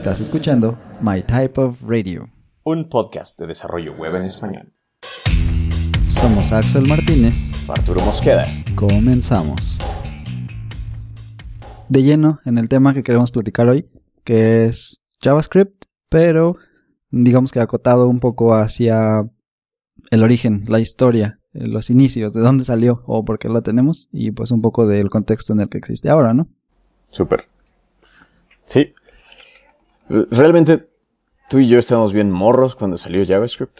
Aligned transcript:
Estás 0.00 0.22
escuchando 0.22 0.78
My 1.02 1.20
Type 1.20 1.60
of 1.60 1.82
Radio, 1.82 2.30
un 2.62 2.88
podcast 2.88 3.38
de 3.38 3.46
desarrollo 3.46 3.92
web 3.92 4.16
en 4.16 4.22
español. 4.22 4.72
Somos 6.08 6.52
Axel 6.52 6.88
Martínez, 6.88 7.34
Arturo 7.68 8.00
Mosqueda. 8.00 8.44
Comenzamos. 8.74 9.78
De 11.90 12.02
lleno 12.02 12.40
en 12.46 12.56
el 12.56 12.70
tema 12.70 12.94
que 12.94 13.02
queremos 13.02 13.30
platicar 13.30 13.68
hoy, 13.68 13.90
que 14.24 14.64
es 14.64 15.02
JavaScript, 15.20 15.84
pero 16.08 16.56
digamos 17.10 17.52
que 17.52 17.60
acotado 17.60 18.08
un 18.08 18.20
poco 18.20 18.54
hacia 18.54 19.28
el 20.10 20.22
origen, 20.22 20.64
la 20.66 20.80
historia, 20.80 21.40
los 21.52 21.90
inicios, 21.90 22.32
de 22.32 22.40
dónde 22.40 22.64
salió 22.64 23.02
o 23.04 23.26
por 23.26 23.38
qué 23.38 23.50
lo 23.50 23.60
tenemos 23.60 24.08
y 24.12 24.30
pues 24.30 24.50
un 24.50 24.62
poco 24.62 24.86
del 24.86 25.10
contexto 25.10 25.52
en 25.52 25.60
el 25.60 25.68
que 25.68 25.76
existe 25.76 26.08
ahora, 26.08 26.32
¿no? 26.32 26.48
Súper. 27.10 27.44
Sí. 28.64 28.94
Realmente 30.10 30.88
tú 31.48 31.60
y 31.60 31.68
yo 31.68 31.78
estamos 31.78 32.12
bien 32.12 32.32
morros 32.32 32.74
cuando 32.74 32.98
salió 32.98 33.24
JavaScript. 33.24 33.78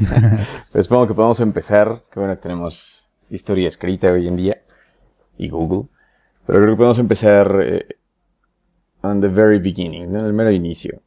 pues 0.72 0.86
supongo 0.86 1.08
que 1.08 1.14
podemos 1.14 1.40
empezar, 1.40 2.04
que 2.10 2.20
bueno, 2.20 2.38
tenemos 2.38 3.10
historia 3.30 3.66
escrita 3.66 4.12
hoy 4.12 4.28
en 4.28 4.36
día 4.36 4.62
y 5.36 5.48
Google, 5.48 5.88
pero 6.46 6.60
creo 6.60 6.70
que 6.70 6.76
podemos 6.76 6.98
empezar 7.00 7.60
eh, 7.64 7.86
on 9.02 9.20
the 9.20 9.26
very 9.26 9.58
beginning, 9.58 10.04
en 10.04 10.24
el 10.24 10.32
mero 10.32 10.52
inicio, 10.52 11.02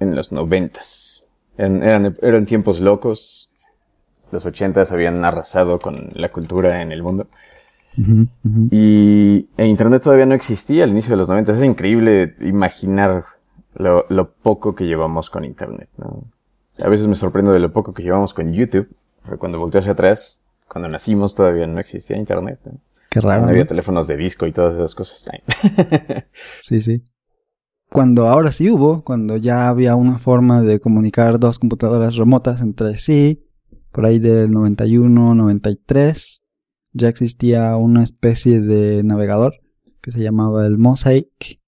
en 0.00 0.16
los 0.16 0.32
noventas. 0.32 1.28
eran, 1.56 2.16
eran 2.20 2.46
tiempos 2.46 2.80
locos, 2.80 3.52
los 4.32 4.44
ochentas 4.44 4.90
habían 4.90 5.24
arrasado 5.24 5.78
con 5.78 6.10
la 6.14 6.30
cultura 6.30 6.82
en 6.82 6.90
el 6.90 7.04
mundo. 7.04 7.28
Y 8.70 9.48
e 9.56 9.66
Internet 9.66 10.02
todavía 10.02 10.26
no 10.26 10.34
existía 10.34 10.84
al 10.84 10.90
inicio 10.90 11.10
de 11.10 11.16
los 11.16 11.28
noventas. 11.28 11.56
Es 11.56 11.64
increíble 11.64 12.36
imaginar 12.40 13.37
lo, 13.78 14.06
lo, 14.08 14.32
poco 14.32 14.74
que 14.74 14.84
llevamos 14.84 15.30
con 15.30 15.44
Internet. 15.44 15.88
¿no? 15.96 16.24
A 16.78 16.88
veces 16.88 17.06
me 17.06 17.14
sorprendo 17.14 17.52
de 17.52 17.60
lo 17.60 17.72
poco 17.72 17.92
que 17.92 18.02
llevamos 18.02 18.34
con 18.34 18.52
YouTube. 18.52 18.88
Porque 19.22 19.38
cuando 19.38 19.58
volteo 19.58 19.80
hacia 19.80 19.92
atrás, 19.92 20.42
cuando 20.68 20.88
nacimos 20.88 21.34
todavía 21.34 21.66
no 21.66 21.80
existía 21.80 22.16
Internet. 22.16 22.60
Qué 23.10 23.20
raro. 23.20 23.42
No 23.42 23.48
había 23.48 23.66
teléfonos 23.66 24.06
de 24.06 24.16
disco 24.16 24.46
y 24.46 24.52
todas 24.52 24.74
esas 24.74 24.94
cosas. 24.94 25.28
sí, 26.62 26.80
sí. 26.80 27.02
Cuando 27.90 28.28
ahora 28.28 28.52
sí 28.52 28.70
hubo, 28.70 29.02
cuando 29.02 29.38
ya 29.38 29.68
había 29.68 29.96
una 29.96 30.18
forma 30.18 30.60
de 30.60 30.78
comunicar 30.78 31.38
dos 31.38 31.58
computadoras 31.58 32.16
remotas 32.16 32.60
entre 32.60 32.98
sí, 32.98 33.46
por 33.92 34.04
ahí 34.04 34.18
del 34.18 34.50
91, 34.50 35.34
93, 35.34 36.44
ya 36.92 37.08
existía 37.08 37.76
una 37.76 38.02
especie 38.02 38.60
de 38.60 39.02
navegador 39.04 39.54
que 40.02 40.12
se 40.12 40.20
llamaba 40.20 40.66
el 40.66 40.76
Mosaic 40.76 41.60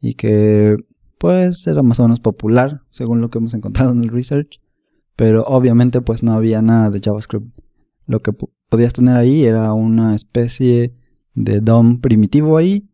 y 0.00 0.14
que 0.14 0.76
pues 1.18 1.66
era 1.66 1.82
más 1.82 2.00
o 2.00 2.04
menos 2.04 2.20
popular 2.20 2.82
según 2.90 3.20
lo 3.20 3.30
que 3.30 3.38
hemos 3.38 3.54
encontrado 3.54 3.92
en 3.92 4.02
el 4.02 4.08
research, 4.08 4.60
pero 5.16 5.44
obviamente 5.44 6.00
pues 6.00 6.22
no 6.22 6.32
había 6.32 6.62
nada 6.62 6.90
de 6.90 7.00
JavaScript. 7.00 7.46
Lo 8.06 8.22
que 8.22 8.32
podías 8.68 8.92
tener 8.92 9.16
ahí 9.16 9.44
era 9.44 9.72
una 9.72 10.14
especie 10.14 10.94
de 11.34 11.60
DOM 11.60 12.00
primitivo 12.00 12.56
ahí 12.56 12.88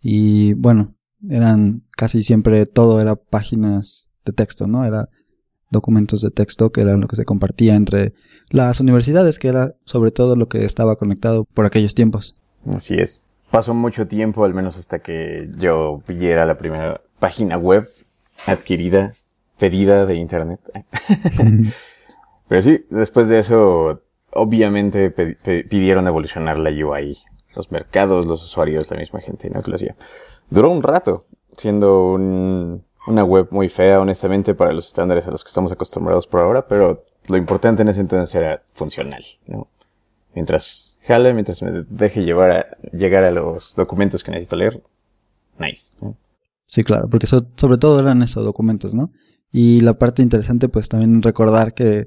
y 0.00 0.54
bueno, 0.54 0.94
eran 1.28 1.84
casi 1.96 2.22
siempre 2.22 2.66
todo 2.66 3.00
era 3.00 3.16
páginas 3.16 4.08
de 4.24 4.32
texto, 4.32 4.66
¿no? 4.66 4.84
Era 4.84 5.08
documentos 5.70 6.22
de 6.22 6.30
texto 6.30 6.70
que 6.70 6.80
eran 6.80 7.00
lo 7.00 7.08
que 7.08 7.16
se 7.16 7.24
compartía 7.24 7.74
entre 7.74 8.12
las 8.50 8.80
universidades, 8.80 9.38
que 9.38 9.48
era 9.48 9.74
sobre 9.84 10.10
todo 10.10 10.36
lo 10.36 10.48
que 10.48 10.64
estaba 10.64 10.96
conectado 10.96 11.44
por 11.44 11.66
aquellos 11.66 11.94
tiempos. 11.94 12.34
Así 12.66 12.94
es. 12.94 13.22
Pasó 13.50 13.74
mucho 13.74 14.06
tiempo, 14.06 14.44
al 14.44 14.54
menos 14.54 14.78
hasta 14.78 15.00
que 15.00 15.50
yo 15.56 16.02
viera 16.06 16.46
la 16.46 16.56
primera 16.56 17.00
página 17.20 17.56
web 17.56 17.88
adquirida, 18.46 19.14
pedida 19.58 20.06
de 20.06 20.16
internet. 20.16 20.60
Pero 22.48 22.62
sí, 22.62 22.84
después 22.90 23.28
de 23.28 23.38
eso, 23.38 24.02
obviamente 24.32 25.10
pidieron 25.10 26.08
evolucionar 26.08 26.58
la 26.58 26.70
UI. 26.70 27.16
Los 27.54 27.70
mercados, 27.70 28.26
los 28.26 28.42
usuarios, 28.44 28.90
la 28.90 28.96
misma 28.96 29.20
gente, 29.20 29.50
¿no? 29.50 29.62
Que 29.62 29.70
lo 29.70 29.76
hacía. 29.76 29.96
Duró 30.50 30.70
un 30.70 30.82
rato, 30.82 31.26
siendo 31.56 32.12
un, 32.12 32.84
una 33.06 33.24
web 33.24 33.48
muy 33.50 33.68
fea, 33.68 34.00
honestamente, 34.00 34.54
para 34.54 34.72
los 34.72 34.86
estándares 34.88 35.26
a 35.26 35.30
los 35.30 35.44
que 35.44 35.48
estamos 35.48 35.72
acostumbrados 35.72 36.26
por 36.26 36.40
ahora, 36.40 36.66
pero 36.66 37.04
lo 37.26 37.36
importante 37.36 37.82
en 37.82 37.88
ese 37.88 38.00
entonces 38.00 38.34
era 38.34 38.62
funcional, 38.72 39.22
¿no? 39.46 39.68
Mientras 40.34 40.98
jale, 41.02 41.34
mientras 41.34 41.60
me 41.62 41.84
deje 41.88 42.22
llevar 42.22 42.50
a, 42.50 42.66
llegar 42.92 43.24
a 43.24 43.30
los 43.30 43.74
documentos 43.74 44.22
que 44.22 44.30
necesito 44.30 44.56
leer, 44.56 44.82
nice. 45.58 45.96
Sí, 46.70 46.84
claro, 46.84 47.08
porque 47.10 47.26
sobre 47.26 47.78
todo 47.78 47.98
eran 47.98 48.22
esos 48.22 48.44
documentos, 48.44 48.94
¿no? 48.94 49.10
Y 49.50 49.80
la 49.80 49.98
parte 49.98 50.22
interesante, 50.22 50.68
pues 50.68 50.88
también 50.88 51.20
recordar 51.20 51.74
que 51.74 52.06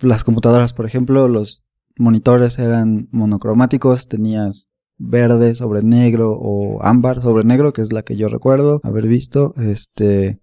las 0.00 0.24
computadoras, 0.24 0.74
por 0.74 0.84
ejemplo, 0.84 1.26
los 1.26 1.64
monitores 1.96 2.58
eran 2.58 3.08
monocromáticos, 3.12 4.06
tenías 4.06 4.68
verde 4.98 5.54
sobre 5.54 5.82
negro 5.82 6.36
o 6.38 6.82
ámbar 6.82 7.22
sobre 7.22 7.44
negro, 7.44 7.72
que 7.72 7.80
es 7.80 7.94
la 7.94 8.02
que 8.02 8.16
yo 8.16 8.28
recuerdo 8.28 8.82
haber 8.84 9.06
visto, 9.06 9.54
este, 9.56 10.38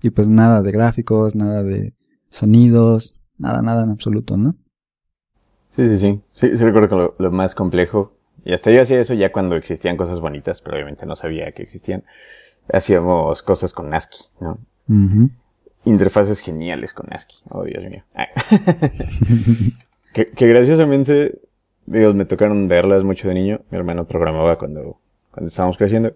y 0.00 0.10
pues 0.10 0.28
nada 0.28 0.62
de 0.62 0.70
gráficos, 0.70 1.34
nada 1.34 1.64
de 1.64 1.94
sonidos, 2.30 3.20
nada, 3.36 3.62
nada 3.62 3.82
en 3.82 3.90
absoluto, 3.90 4.36
¿no? 4.36 4.54
Sí, 5.70 5.88
sí, 5.88 5.98
sí, 5.98 6.20
sí, 6.34 6.56
sí 6.56 6.64
recuerdo 6.64 6.88
que 7.16 7.22
lo, 7.24 7.32
más 7.32 7.56
complejo, 7.56 8.12
y 8.44 8.52
hasta 8.52 8.70
yo 8.70 8.80
hacía 8.80 9.00
eso 9.00 9.14
ya 9.14 9.32
cuando 9.32 9.56
existían 9.56 9.96
cosas 9.96 10.20
bonitas, 10.20 10.60
pero 10.60 10.76
obviamente 10.76 11.04
no 11.04 11.16
sabía 11.16 11.50
que 11.50 11.64
existían, 11.64 12.04
hacíamos 12.70 13.42
cosas 13.42 13.72
con 13.72 13.92
ASCII, 13.92 14.26
¿no? 14.40 14.58
Interfaces 15.84 16.40
geniales 16.40 16.92
con 16.92 17.12
ASCII, 17.12 17.38
oh 17.50 17.64
Dios 17.64 17.84
mío. 17.84 18.02
Ah. 18.14 18.28
que, 20.12 20.30
que 20.30 20.46
graciosamente 20.46 21.40
Dios, 21.86 22.14
me 22.14 22.24
tocaron 22.24 22.68
verlas 22.68 23.02
mucho 23.02 23.28
de 23.28 23.34
niño. 23.34 23.60
Mi 23.70 23.78
hermano 23.78 24.06
programaba 24.06 24.56
cuando, 24.58 24.98
cuando 25.30 25.48
estábamos 25.48 25.76
creciendo. 25.76 26.14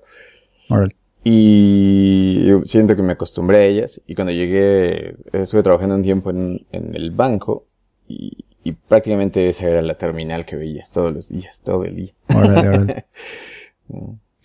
Y 1.25 2.47
siento 2.65 2.95
que 2.95 3.03
me 3.03 3.13
acostumbré 3.13 3.59
a 3.59 3.65
ellas. 3.65 4.01
Y 4.07 4.15
cuando 4.15 4.33
llegué, 4.33 5.17
estuve 5.33 5.63
trabajando 5.63 5.97
un 5.97 6.03
tiempo 6.03 6.31
en, 6.31 6.67
en 6.71 6.95
el 6.95 7.11
banco. 7.11 7.67
Y, 8.09 8.45
y, 8.63 8.73
prácticamente 8.73 9.49
esa 9.49 9.67
era 9.67 9.83
la 9.83 9.99
terminal 9.99 10.47
que 10.47 10.55
veías 10.55 10.93
todos 10.93 11.13
los 11.13 11.29
días, 11.29 11.61
todo 11.65 11.85
el 11.85 11.97
día. 11.97 12.13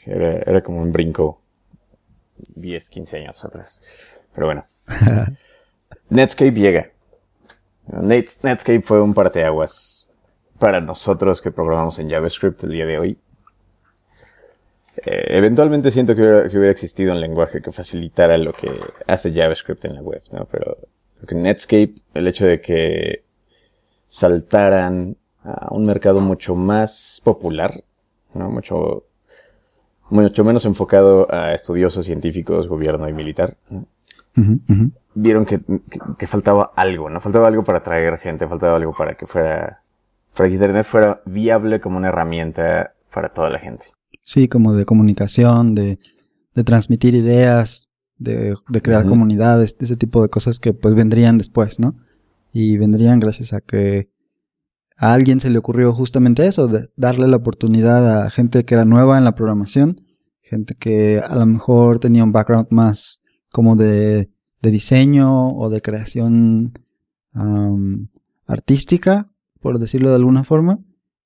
era, 0.08 0.34
era 0.38 0.62
como 0.62 0.82
un 0.82 0.92
brinco 0.92 1.41
10, 2.56 2.90
15 2.90 3.18
años 3.18 3.44
atrás. 3.46 3.82
Pero 4.34 4.48
bueno. 4.48 4.66
Netscape 6.10 6.52
llega. 6.52 6.92
Netscape 7.88 8.82
fue 8.82 9.02
un 9.02 9.14
parteaguas 9.14 10.12
para 10.60 10.80
nosotros 10.80 11.42
que 11.42 11.52
programamos 11.52 11.98
en 12.00 12.10
JavaScript 12.10 12.64
el 12.64 12.72
día 12.72 12.86
de 12.86 13.00
hoy. 13.00 13.20
Eh, 14.98 15.38
eventualmente 15.38 15.90
siento 15.90 16.16
que 16.16 16.22
hubiera, 16.22 16.70
existido 16.70 17.14
un 17.14 17.22
lenguaje 17.22 17.62
que 17.62 17.72
facilitara 17.72 18.38
lo 18.38 18.54
que 18.54 18.70
hace 19.08 19.34
JavaScript 19.34 19.86
en 19.86 19.96
la 19.96 20.02
web, 20.02 20.22
¿no? 20.32 20.46
Pero 20.46 20.78
que 21.28 21.36
Netscape, 21.36 21.96
el 22.14 22.28
hecho 22.28 22.46
de 22.46 22.62
que 22.62 23.24
saltaran 24.08 25.18
a 25.44 25.74
un 25.74 25.86
mercado 25.86 26.20
mucho 26.20 26.56
más 26.56 27.22
popular, 27.24 27.84
¿no? 28.34 28.50
Mucho, 28.50 29.06
mucho 30.12 30.44
menos 30.44 30.66
enfocado 30.66 31.28
a 31.34 31.54
estudiosos, 31.54 32.06
científicos, 32.06 32.68
gobierno 32.68 33.10
y 33.10 33.14
militar, 33.14 33.58
vieron 35.16 35.46
que, 35.46 35.60
que, 36.18 36.28
faltaba 36.28 36.72
algo, 36.76 37.10
¿no? 37.10 37.20
Faltaba 37.20 37.48
algo 37.48 37.64
para 37.64 37.80
atraer 37.80 38.18
gente, 38.18 38.48
faltaba 38.48 38.76
algo 38.76 38.94
para 38.94 39.16
que 39.16 39.26
fuera 39.26 39.82
para 40.36 40.48
que 40.48 40.56
Internet 40.56 40.86
fuera 40.86 41.22
viable 41.26 41.82
como 41.82 41.98
una 41.98 42.08
herramienta 42.10 42.94
para 43.14 43.30
toda 43.30 43.50
la 43.50 43.60
gente. 43.60 43.86
Sí, 44.24 44.48
como 44.48 44.74
de 44.74 44.86
comunicación, 44.86 45.76
de, 45.76 46.00
de 46.56 46.64
transmitir 46.64 47.16
ideas, 47.16 47.90
de, 48.18 48.56
de 48.70 48.82
crear 48.82 49.06
comunidades, 49.06 49.76
ese 49.80 49.98
tipo 49.98 50.22
de 50.22 50.30
cosas 50.30 50.60
que 50.60 50.74
pues 50.74 50.96
vendrían 50.96 51.38
después, 51.38 51.80
¿no? 51.80 51.96
Y 52.54 52.78
vendrían 52.78 53.20
gracias 53.20 53.52
a 53.54 53.62
que 53.62 54.10
a 55.02 55.14
alguien 55.14 55.40
se 55.40 55.50
le 55.50 55.58
ocurrió 55.58 55.94
justamente 55.94 56.46
eso, 56.46 56.68
de 56.68 56.90
darle 56.96 57.28
la 57.28 57.38
oportunidad 57.38 58.24
a 58.24 58.30
gente 58.30 58.66
que 58.66 58.76
era 58.76 58.86
nueva 58.86 59.18
en 59.18 59.24
la 59.24 59.34
programación, 59.34 60.00
gente 60.42 60.76
que 60.76 61.20
a 61.20 61.36
lo 61.36 61.48
mejor 61.48 61.98
tenía 62.00 62.24
un 62.24 62.32
background 62.32 62.68
más 62.70 63.24
como 63.50 63.76
de, 63.76 64.30
de 64.62 64.72
diseño 64.72 65.58
o 65.58 65.70
de 65.72 65.82
creación 65.82 66.74
artística 68.46 69.32
por 69.60 69.80
decirlo 69.80 70.10
de 70.10 70.18
alguna 70.18 70.44
forma. 70.44 70.80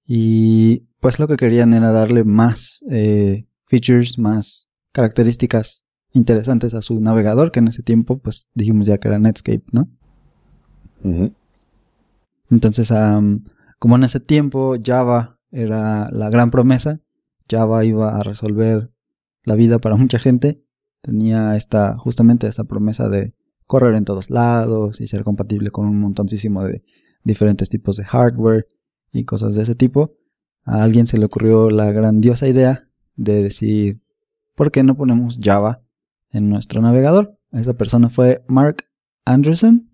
Y 0.05 0.83
pues 1.01 1.19
lo 1.19 1.27
que 1.27 1.35
querían 1.35 1.73
era 1.73 1.91
darle 1.91 2.23
más 2.23 2.81
eh, 2.89 3.45
features, 3.65 4.17
más 4.17 4.69
características 4.93 5.83
interesantes 6.13 6.73
a 6.73 6.81
su 6.81 7.01
navegador, 7.01 7.51
que 7.51 7.59
en 7.59 7.67
ese 7.67 7.83
tiempo 7.83 8.19
pues 8.19 8.47
dijimos 8.53 8.85
ya 8.85 8.99
que 8.99 9.09
era 9.09 9.19
Netscape, 9.19 9.63
¿no? 9.73 9.89
Entonces, 12.49 12.91
como 13.79 13.95
en 13.95 14.03
ese 14.03 14.19
tiempo 14.19 14.75
Java 14.83 15.39
era 15.51 16.09
la 16.11 16.29
gran 16.29 16.51
promesa, 16.51 17.01
Java 17.49 17.85
iba 17.85 18.17
a 18.17 18.23
resolver 18.23 18.91
la 19.43 19.55
vida 19.55 19.79
para 19.79 19.95
mucha 19.97 20.19
gente, 20.19 20.63
tenía 21.01 21.55
esta, 21.55 21.97
justamente 21.97 22.47
esta 22.47 22.63
promesa 22.63 23.09
de 23.09 23.33
correr 23.67 23.95
en 23.95 24.05
todos 24.05 24.29
lados 24.29 25.01
y 25.01 25.07
ser 25.07 25.23
compatible 25.23 25.71
con 25.71 25.85
un 25.85 25.99
montoncísimo 25.99 26.63
de 26.63 26.83
diferentes 27.23 27.69
tipos 27.69 27.97
de 27.97 28.05
hardware 28.05 28.67
y 29.11 29.25
cosas 29.25 29.55
de 29.55 29.63
ese 29.63 29.75
tipo. 29.75 30.15
A 30.63 30.83
alguien 30.83 31.07
se 31.07 31.17
le 31.17 31.25
ocurrió 31.25 31.69
la 31.69 31.91
grandiosa 31.91 32.47
idea 32.47 32.87
de 33.15 33.43
decir, 33.43 34.01
¿por 34.55 34.71
qué 34.71 34.83
no 34.83 34.95
ponemos 34.95 35.39
Java 35.41 35.83
en 36.31 36.49
nuestro 36.49 36.81
navegador? 36.81 37.35
Esa 37.51 37.73
persona 37.73 38.09
fue 38.09 38.43
Mark 38.47 38.85
Anderson 39.25 39.89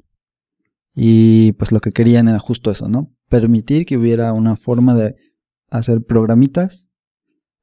y 0.94 1.54
pues 1.54 1.72
lo 1.72 1.80
que 1.80 1.92
querían 1.92 2.28
era 2.28 2.40
justo 2.40 2.72
eso, 2.72 2.90
¿no? 2.90 3.14
Permitir 3.32 3.86
que 3.86 3.96
hubiera 3.96 4.34
una 4.34 4.58
forma 4.58 4.94
de 4.94 5.16
hacer 5.70 6.02
programitas 6.04 6.90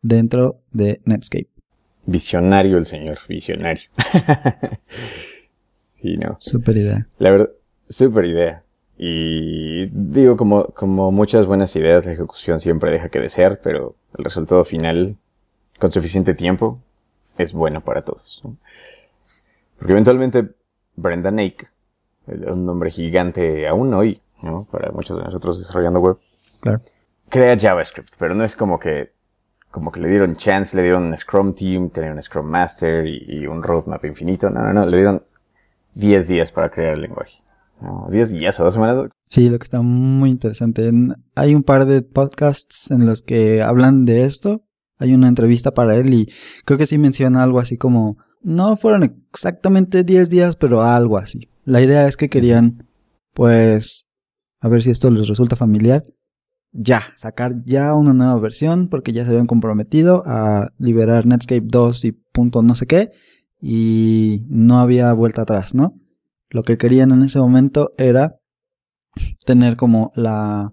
dentro 0.00 0.62
de 0.70 0.98
Netscape. 1.04 1.50
Visionario 2.06 2.78
el 2.78 2.86
señor, 2.86 3.18
visionario. 3.28 3.90
sí, 5.74 6.16
no. 6.16 6.36
Super 6.40 6.74
idea. 6.74 7.06
La 7.18 7.30
verdad, 7.30 7.50
super 7.86 8.24
idea. 8.24 8.64
Y 8.96 9.88
digo, 9.88 10.38
como, 10.38 10.68
como 10.68 11.12
muchas 11.12 11.44
buenas 11.44 11.76
ideas, 11.76 12.06
la 12.06 12.12
ejecución 12.12 12.60
siempre 12.60 12.90
deja 12.90 13.10
que 13.10 13.20
desear, 13.20 13.60
pero 13.62 13.94
el 14.16 14.24
resultado 14.24 14.64
final, 14.64 15.18
con 15.78 15.92
suficiente 15.92 16.32
tiempo, 16.32 16.80
es 17.36 17.52
bueno 17.52 17.82
para 17.82 18.00
todos. 18.00 18.42
Porque 19.76 19.92
eventualmente 19.92 20.48
Brenda 20.96 21.30
Nake, 21.30 21.66
un 22.26 22.64
nombre 22.64 22.90
gigante 22.90 23.68
aún 23.68 23.92
hoy, 23.92 24.22
¿no? 24.42 24.66
Para 24.70 24.90
muchos 24.92 25.18
de 25.18 25.24
nosotros 25.24 25.58
desarrollando 25.58 26.00
web, 26.00 26.18
Claro. 26.60 26.80
crea 27.28 27.56
JavaScript, 27.58 28.14
pero 28.18 28.34
no 28.34 28.44
es 28.44 28.56
como 28.56 28.78
que, 28.78 29.12
como 29.70 29.92
que 29.92 30.00
le 30.00 30.08
dieron 30.08 30.34
chance, 30.36 30.76
le 30.76 30.82
dieron 30.82 31.04
un 31.04 31.16
Scrum 31.16 31.54
Team, 31.54 31.90
tenía 31.90 32.12
un 32.12 32.22
Scrum 32.22 32.46
Master 32.46 33.06
y, 33.06 33.24
y 33.28 33.46
un 33.46 33.62
roadmap 33.62 34.04
infinito. 34.04 34.48
No, 34.50 34.62
no, 34.62 34.72
no, 34.72 34.86
le 34.86 34.96
dieron 34.96 35.22
10 35.94 36.26
días 36.28 36.52
para 36.52 36.70
crear 36.70 36.94
el 36.94 37.02
lenguaje. 37.02 37.34
No, 37.80 38.08
10 38.10 38.30
días 38.30 38.58
o 38.58 38.64
dos 38.64 38.74
semanas. 38.74 39.08
Sí, 39.28 39.48
lo 39.50 39.58
que 39.58 39.64
está 39.64 39.80
muy 39.82 40.30
interesante. 40.30 40.90
Hay 41.36 41.54
un 41.54 41.62
par 41.62 41.84
de 41.84 42.02
podcasts 42.02 42.90
en 42.90 43.06
los 43.06 43.22
que 43.22 43.62
hablan 43.62 44.04
de 44.04 44.24
esto. 44.24 44.62
Hay 44.98 45.14
una 45.14 45.28
entrevista 45.28 45.72
para 45.74 45.94
él 45.94 46.12
y 46.12 46.28
creo 46.64 46.76
que 46.78 46.86
sí 46.86 46.98
menciona 46.98 47.42
algo 47.44 47.60
así 47.60 47.76
como, 47.76 48.16
no 48.42 48.76
fueron 48.76 49.04
exactamente 49.30 50.02
10 50.02 50.28
días, 50.28 50.56
pero 50.56 50.82
algo 50.82 51.18
así. 51.18 51.50
La 51.64 51.80
idea 51.80 52.08
es 52.08 52.16
que 52.16 52.28
querían, 52.30 52.84
pues, 53.34 54.07
a 54.60 54.68
ver 54.68 54.82
si 54.82 54.90
esto 54.90 55.10
les 55.10 55.28
resulta 55.28 55.56
familiar, 55.56 56.04
ya, 56.72 57.02
sacar 57.16 57.64
ya 57.64 57.94
una 57.94 58.12
nueva 58.12 58.38
versión 58.38 58.88
porque 58.88 59.12
ya 59.12 59.24
se 59.24 59.30
habían 59.30 59.46
comprometido 59.46 60.22
a 60.26 60.70
liberar 60.78 61.26
Netscape 61.26 61.64
2 61.64 62.04
y 62.04 62.12
punto 62.12 62.62
no 62.62 62.74
sé 62.74 62.86
qué 62.86 63.10
y 63.60 64.42
no 64.48 64.80
había 64.80 65.12
vuelta 65.12 65.42
atrás, 65.42 65.74
¿no? 65.74 65.94
Lo 66.50 66.62
que 66.62 66.78
querían 66.78 67.10
en 67.10 67.22
ese 67.22 67.38
momento 67.38 67.90
era 67.96 68.36
tener 69.44 69.76
como 69.76 70.12
la, 70.14 70.72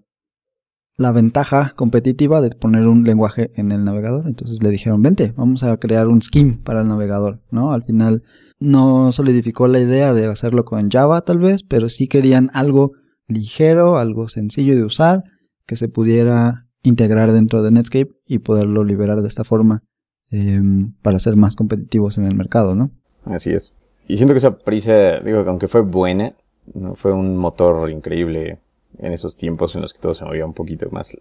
la 0.98 1.12
ventaja 1.12 1.74
competitiva 1.76 2.42
de 2.42 2.52
poner 2.52 2.88
un 2.88 3.04
lenguaje 3.04 3.52
en 3.56 3.72
el 3.72 3.84
navegador. 3.84 4.28
Entonces 4.28 4.62
le 4.62 4.70
dijeron, 4.70 5.02
vente, 5.02 5.34
vamos 5.36 5.64
a 5.64 5.76
crear 5.78 6.08
un 6.08 6.22
scheme 6.22 6.60
para 6.64 6.82
el 6.82 6.88
navegador, 6.88 7.42
¿no? 7.52 7.74
Al 7.74 7.84
final 7.84 8.24
no 8.60 9.12
solidificó 9.12 9.68
la 9.68 9.80
idea 9.80 10.14
de 10.14 10.28
hacerlo 10.28 10.64
con 10.64 10.90
Java 10.90 11.22
tal 11.22 11.40
vez, 11.40 11.64
pero 11.64 11.90
sí 11.90 12.08
querían 12.08 12.50
algo 12.54 12.94
ligero, 13.28 13.98
algo 13.98 14.30
sencillo 14.30 14.76
de 14.76 14.84
usar, 14.84 15.24
que 15.66 15.76
se 15.76 15.88
pudiera 15.88 16.68
integrar 16.84 17.32
dentro 17.32 17.64
de 17.64 17.72
Netscape 17.72 18.12
y 18.26 18.40
poderlo 18.40 18.84
liberar 18.84 19.22
de 19.22 19.28
esta 19.28 19.44
forma 19.44 19.84
em, 20.32 20.94
para 21.02 21.20
ser 21.20 21.36
más 21.36 21.56
competitivos 21.56 22.18
en 22.18 22.26
el 22.26 22.36
mercado, 22.36 22.76
¿no? 22.76 22.92
Así 23.26 23.52
es. 23.52 23.74
Y 24.08 24.18
siento 24.18 24.34
que 24.34 24.40
esa 24.40 24.58
prisa, 24.58 25.20
digo, 25.20 25.44
que 25.44 25.50
aunque 25.50 25.68
fue 25.68 25.82
buena, 25.82 26.34
no 26.74 26.96
fue 26.96 27.12
un 27.12 27.38
motor 27.38 27.90
increíble 27.90 28.60
en 29.00 29.14
esos 29.14 29.36
tiempos 29.36 29.76
en 29.76 29.82
los 29.82 29.94
que 29.94 30.00
todo 30.00 30.14
se 30.14 30.26
movía 30.26 30.46
un 30.46 30.54
poquito 30.54 30.90
más 30.92 31.18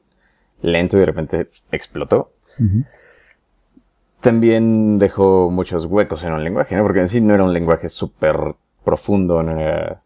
lento 0.63 0.97
y 0.97 1.01
de 1.01 1.07
repente 1.07 1.49
explotó. 1.73 2.33
También 4.21 4.99
dejó 4.99 5.51
muchos 5.51 5.87
huecos 5.87 6.25
en 6.25 6.33
un 6.33 6.45
lenguaje, 6.45 6.77
¿no? 6.77 6.83
Porque 6.83 7.01
en 7.01 7.09
sí 7.09 7.21
no 7.21 7.35
era 7.35 7.45
un 7.45 7.53
lenguaje 7.53 7.89
súper 7.89 8.37
profundo, 8.85 9.43
no 9.43 9.59
era... 9.59 10.03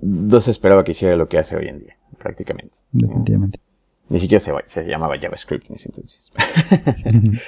No 0.00 0.40
se 0.40 0.50
esperaba 0.50 0.84
que 0.84 0.92
hiciera 0.92 1.16
lo 1.16 1.28
que 1.28 1.38
hace 1.38 1.56
hoy 1.56 1.68
en 1.68 1.80
día, 1.80 1.96
prácticamente. 2.18 2.78
Definitivamente. 2.92 3.60
Ni 4.08 4.18
siquiera 4.18 4.42
se, 4.42 4.52
se 4.66 4.86
llamaba 4.86 5.18
JavaScript 5.20 5.70
en 5.70 5.76
ese 5.76 5.88
entonces. 5.88 6.30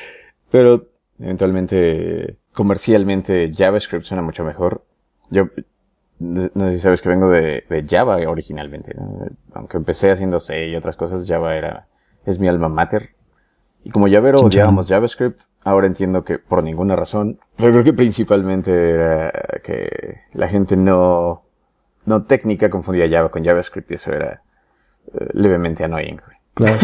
Pero 0.51 0.89
eventualmente, 1.19 2.39
comercialmente, 2.53 3.53
JavaScript 3.53 4.05
suena 4.05 4.23
mucho 4.23 4.45
mejor. 4.45 4.85
Yo, 5.31 5.49
no 6.19 6.69
sé 6.69 6.75
si 6.75 6.79
sabes 6.79 7.03
que 7.03 7.09
vengo 7.09 7.29
de, 7.31 7.65
de 7.69 7.85
Java 7.89 8.17
originalmente. 8.29 8.95
¿no? 8.95 9.27
Aunque 9.55 9.77
empecé 9.77 10.11
haciendo 10.11 10.39
C 10.41 10.69
y 10.69 10.77
otras 10.77 10.97
cosas, 10.97 11.27
Java 11.27 11.57
era, 11.57 11.89
es 12.25 12.39
mi 12.39 12.49
alma 12.49 12.69
mater. 12.69 13.15
Y 13.85 13.91
como 13.91 14.07
chan. 14.09 14.25
odiábamos 14.25 14.87
JavaScript, 14.87 15.41
ahora 15.65 15.89
entiendo 15.89 16.25
que 16.25 16.39
por 16.39 16.63
ninguna 16.63 16.95
razón, 16.95 17.41
pero 17.57 17.73
creo 17.73 17.83
que 17.85 17.93
principalmente 17.93 18.91
era 18.91 19.33
que 19.65 20.19
la 20.35 20.47
gente 20.47 20.77
no, 20.77 21.43
no 22.05 22.25
técnica 22.25 22.71
confundía 22.71 23.09
Java 23.09 23.31
con 23.31 23.45
JavaScript 23.45 23.91
y 23.91 23.95
eso 23.95 24.13
era 24.13 24.43
eh, 25.15 25.29
levemente 25.35 25.85
annoying. 25.85 26.21
Claro. 26.55 26.77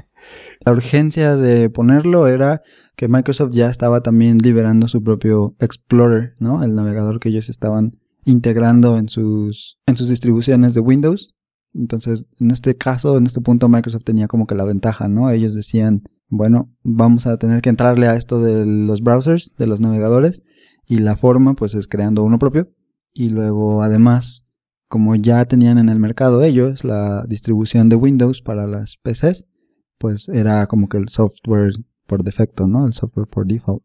La 0.64 0.72
urgencia 0.72 1.36
de 1.36 1.68
ponerlo 1.68 2.26
era 2.26 2.62
que 2.96 3.08
Microsoft 3.08 3.50
ya 3.52 3.68
estaba 3.68 4.02
también 4.02 4.38
liberando 4.38 4.88
su 4.88 5.02
propio 5.02 5.54
Explorer, 5.58 6.34
¿no? 6.38 6.62
El 6.62 6.74
navegador 6.74 7.20
que 7.20 7.28
ellos 7.28 7.48
estaban 7.48 7.98
integrando 8.24 8.96
en 8.96 9.08
sus, 9.08 9.78
en 9.86 9.96
sus 9.96 10.08
distribuciones 10.08 10.74
de 10.74 10.80
Windows. 10.80 11.34
Entonces, 11.74 12.28
en 12.40 12.50
este 12.50 12.76
caso, 12.76 13.16
en 13.16 13.26
este 13.26 13.40
punto, 13.40 13.68
Microsoft 13.68 14.04
tenía 14.04 14.28
como 14.28 14.46
que 14.46 14.54
la 14.54 14.64
ventaja, 14.64 15.08
¿no? 15.08 15.30
Ellos 15.30 15.54
decían, 15.54 16.02
bueno, 16.28 16.70
vamos 16.82 17.26
a 17.26 17.36
tener 17.38 17.62
que 17.62 17.70
entrarle 17.70 18.06
a 18.08 18.16
esto 18.16 18.40
de 18.40 18.66
los 18.66 19.00
browsers, 19.00 19.54
de 19.56 19.66
los 19.66 19.80
navegadores, 19.80 20.42
y 20.86 20.98
la 20.98 21.16
forma, 21.16 21.54
pues, 21.54 21.74
es 21.74 21.88
creando 21.88 22.22
uno 22.22 22.38
propio. 22.38 22.70
Y 23.14 23.30
luego, 23.30 23.82
además, 23.82 24.46
como 24.92 25.14
ya 25.16 25.46
tenían 25.46 25.78
en 25.78 25.88
el 25.88 25.98
mercado 25.98 26.42
ellos 26.42 26.84
la 26.84 27.24
distribución 27.26 27.88
de 27.88 27.96
Windows 27.96 28.42
para 28.42 28.66
las 28.66 28.98
PCs, 28.98 29.46
pues 29.96 30.28
era 30.28 30.66
como 30.66 30.90
que 30.90 30.98
el 30.98 31.08
software 31.08 31.72
por 32.06 32.22
defecto, 32.22 32.66
¿no? 32.66 32.86
El 32.86 32.92
software 32.92 33.26
por 33.26 33.46
default. 33.46 33.82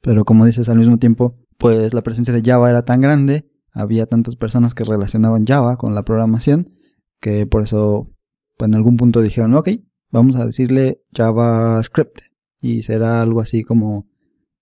Pero 0.00 0.24
como 0.24 0.46
dices, 0.46 0.68
al 0.68 0.78
mismo 0.78 0.98
tiempo, 0.98 1.34
pues 1.58 1.92
la 1.92 2.02
presencia 2.02 2.32
de 2.32 2.40
Java 2.40 2.70
era 2.70 2.84
tan 2.84 3.00
grande, 3.00 3.50
había 3.72 4.06
tantas 4.06 4.36
personas 4.36 4.74
que 4.74 4.84
relacionaban 4.84 5.44
Java 5.44 5.76
con 5.76 5.92
la 5.92 6.04
programación, 6.04 6.72
que 7.20 7.48
por 7.48 7.64
eso, 7.64 8.12
pues 8.56 8.68
en 8.68 8.76
algún 8.76 8.96
punto 8.96 9.22
dijeron, 9.22 9.56
ok, 9.56 9.70
vamos 10.12 10.36
a 10.36 10.46
decirle 10.46 11.02
JavaScript. 11.12 12.20
Y 12.60 12.84
será 12.84 13.22
algo 13.22 13.40
así 13.40 13.64
como, 13.64 14.06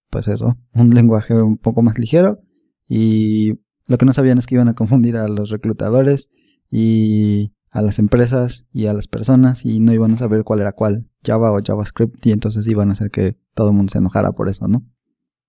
pues 0.08 0.26
eso, 0.26 0.56
un 0.72 0.88
lenguaje 0.94 1.34
un 1.34 1.58
poco 1.58 1.82
más 1.82 1.99
ligero 1.99 2.40
y 2.88 3.58
lo 3.86 3.98
que 3.98 4.06
no 4.06 4.12
sabían 4.12 4.38
es 4.38 4.46
que 4.46 4.54
iban 4.54 4.68
a 4.68 4.74
confundir 4.74 5.16
a 5.16 5.28
los 5.28 5.50
reclutadores 5.50 6.30
y 6.70 7.52
a 7.70 7.82
las 7.82 7.98
empresas 7.98 8.66
y 8.70 8.86
a 8.86 8.92
las 8.92 9.06
personas 9.06 9.64
y 9.64 9.80
no 9.80 9.92
iban 9.92 10.12
a 10.12 10.18
saber 10.18 10.44
cuál 10.44 10.60
era 10.60 10.72
cuál, 10.72 11.06
Java 11.24 11.52
o 11.52 11.60
JavaScript, 11.62 12.24
y 12.26 12.32
entonces 12.32 12.66
iban 12.66 12.90
a 12.90 12.92
hacer 12.92 13.10
que 13.10 13.36
todo 13.54 13.68
el 13.68 13.74
mundo 13.74 13.90
se 13.90 13.98
enojara 13.98 14.32
por 14.32 14.48
eso, 14.48 14.68
¿no? 14.68 14.84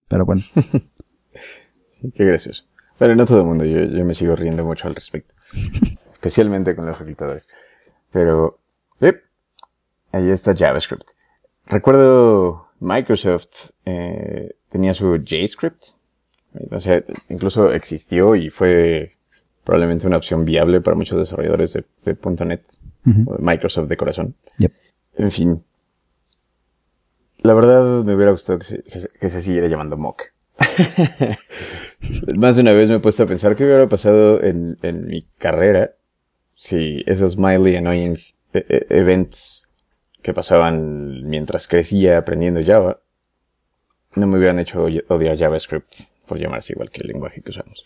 Pero 0.08 0.26
bueno, 0.26 0.42
Sí, 1.90 2.12
qué 2.12 2.26
gracioso. 2.26 2.66
Pero 2.98 3.16
no 3.16 3.26
todo 3.26 3.42
el 3.42 3.48
mundo, 3.48 3.66
yo, 3.66 3.84
yo 3.86 4.06
me 4.06 4.14
sigo 4.14 4.36
riendo 4.36 4.64
mucho 4.64 4.88
al 4.88 4.96
respecto. 4.96 5.34
Especialmente 6.12 6.76
con 6.76 6.86
los 6.86 6.98
reclutadores. 7.00 7.48
Pero, 8.12 8.60
ahí 10.12 10.30
está 10.30 10.56
JavaScript. 10.56 11.12
Recuerdo 11.68 12.68
Microsoft 12.80 13.72
eh, 13.86 14.56
tenía 14.70 14.94
su 14.94 15.18
JScript. 15.18 15.84
O 16.72 16.80
sea, 16.80 17.04
incluso 17.30 17.72
existió 17.72 18.36
y 18.36 18.50
fue 18.50 19.16
probablemente 19.64 20.08
una 20.08 20.18
opción 20.18 20.46
viable 20.46 20.82
para 20.82 20.96
muchos 20.96 21.18
desarrolladores 21.20 21.74
de, 21.74 21.84
de 22.06 22.46
.NET 22.46 22.62
o 23.26 23.36
de 23.38 23.44
Microsoft 23.44 23.88
de 23.88 23.98
corazón. 23.98 24.36
Yep. 24.58 24.74
En 25.18 25.32
fin. 25.32 25.64
La 27.44 27.54
verdad 27.54 28.04
me 28.04 28.16
hubiera 28.16 28.32
gustado 28.32 28.60
que 28.60 28.66
se, 28.66 28.84
que 28.84 29.00
se, 29.00 29.08
que 29.10 29.30
se 29.30 29.42
siguiera 29.42 29.68
llamando 29.68 29.98
Mock. 29.98 30.24
Más 32.38 32.56
de 32.56 32.62
una 32.62 32.74
vez 32.74 32.90
me 32.90 32.96
he 32.96 33.00
puesto 33.00 33.24
a 33.24 33.28
pensar 33.28 33.56
qué 33.56 33.64
hubiera 33.66 33.88
pasado 33.90 34.42
en, 34.44 34.78
en 34.82 35.06
mi 35.08 35.24
carrera 35.40 35.96
si 36.56 37.04
esos 37.08 37.38
mildly 37.38 37.76
annoying 37.76 38.18
e- 38.54 38.66
e- 38.70 38.86
events 38.90 39.72
que 40.22 40.34
pasaban 40.34 41.28
mientras 41.28 41.68
crecía 41.68 42.18
aprendiendo 42.18 42.62
Java 42.64 43.00
no 44.16 44.28
me 44.28 44.38
hubieran 44.38 44.60
hecho 44.60 44.84
odiar 45.08 45.38
JavaScript 45.38 45.92
por 46.28 46.38
llamarse 46.38 46.74
igual 46.74 46.90
que 46.90 47.02
el 47.02 47.08
lenguaje 47.08 47.42
que 47.42 47.50
usamos. 47.50 47.84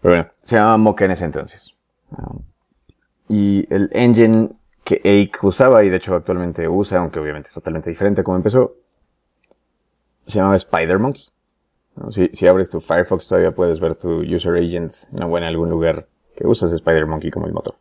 Pero 0.00 0.14
bueno, 0.14 0.30
se 0.42 0.56
llamaba 0.56 0.76
Mocha 0.76 1.04
en 1.04 1.10
ese 1.10 1.24
entonces. 1.24 1.76
Um, 2.10 2.42
y 3.28 3.66
el 3.72 3.90
engine 3.92 4.50
que 4.84 4.96
Ake 4.96 5.38
usaba, 5.42 5.84
y 5.84 5.90
de 5.90 5.96
hecho 5.96 6.14
actualmente 6.14 6.68
usa, 6.68 6.98
aunque 6.98 7.20
obviamente 7.20 7.48
es 7.48 7.54
totalmente 7.54 7.90
diferente 7.90 8.24
como 8.24 8.36
empezó, 8.36 8.74
se 10.26 10.38
llamaba 10.38 10.56
Spider 10.56 10.98
Monkey. 10.98 11.24
Si, 12.10 12.30
si, 12.32 12.46
abres 12.46 12.70
tu 12.70 12.80
Firefox 12.80 13.28
todavía 13.28 13.54
puedes 13.54 13.78
ver 13.78 13.94
tu 13.94 14.20
user 14.20 14.54
agent 14.54 14.92
¿no? 15.10 15.36
en 15.36 15.44
algún 15.44 15.68
lugar 15.68 16.06
que 16.34 16.46
usas 16.46 16.74
SpiderMonkey 16.76 17.30
como 17.30 17.46
el 17.46 17.52
motor. 17.52 17.74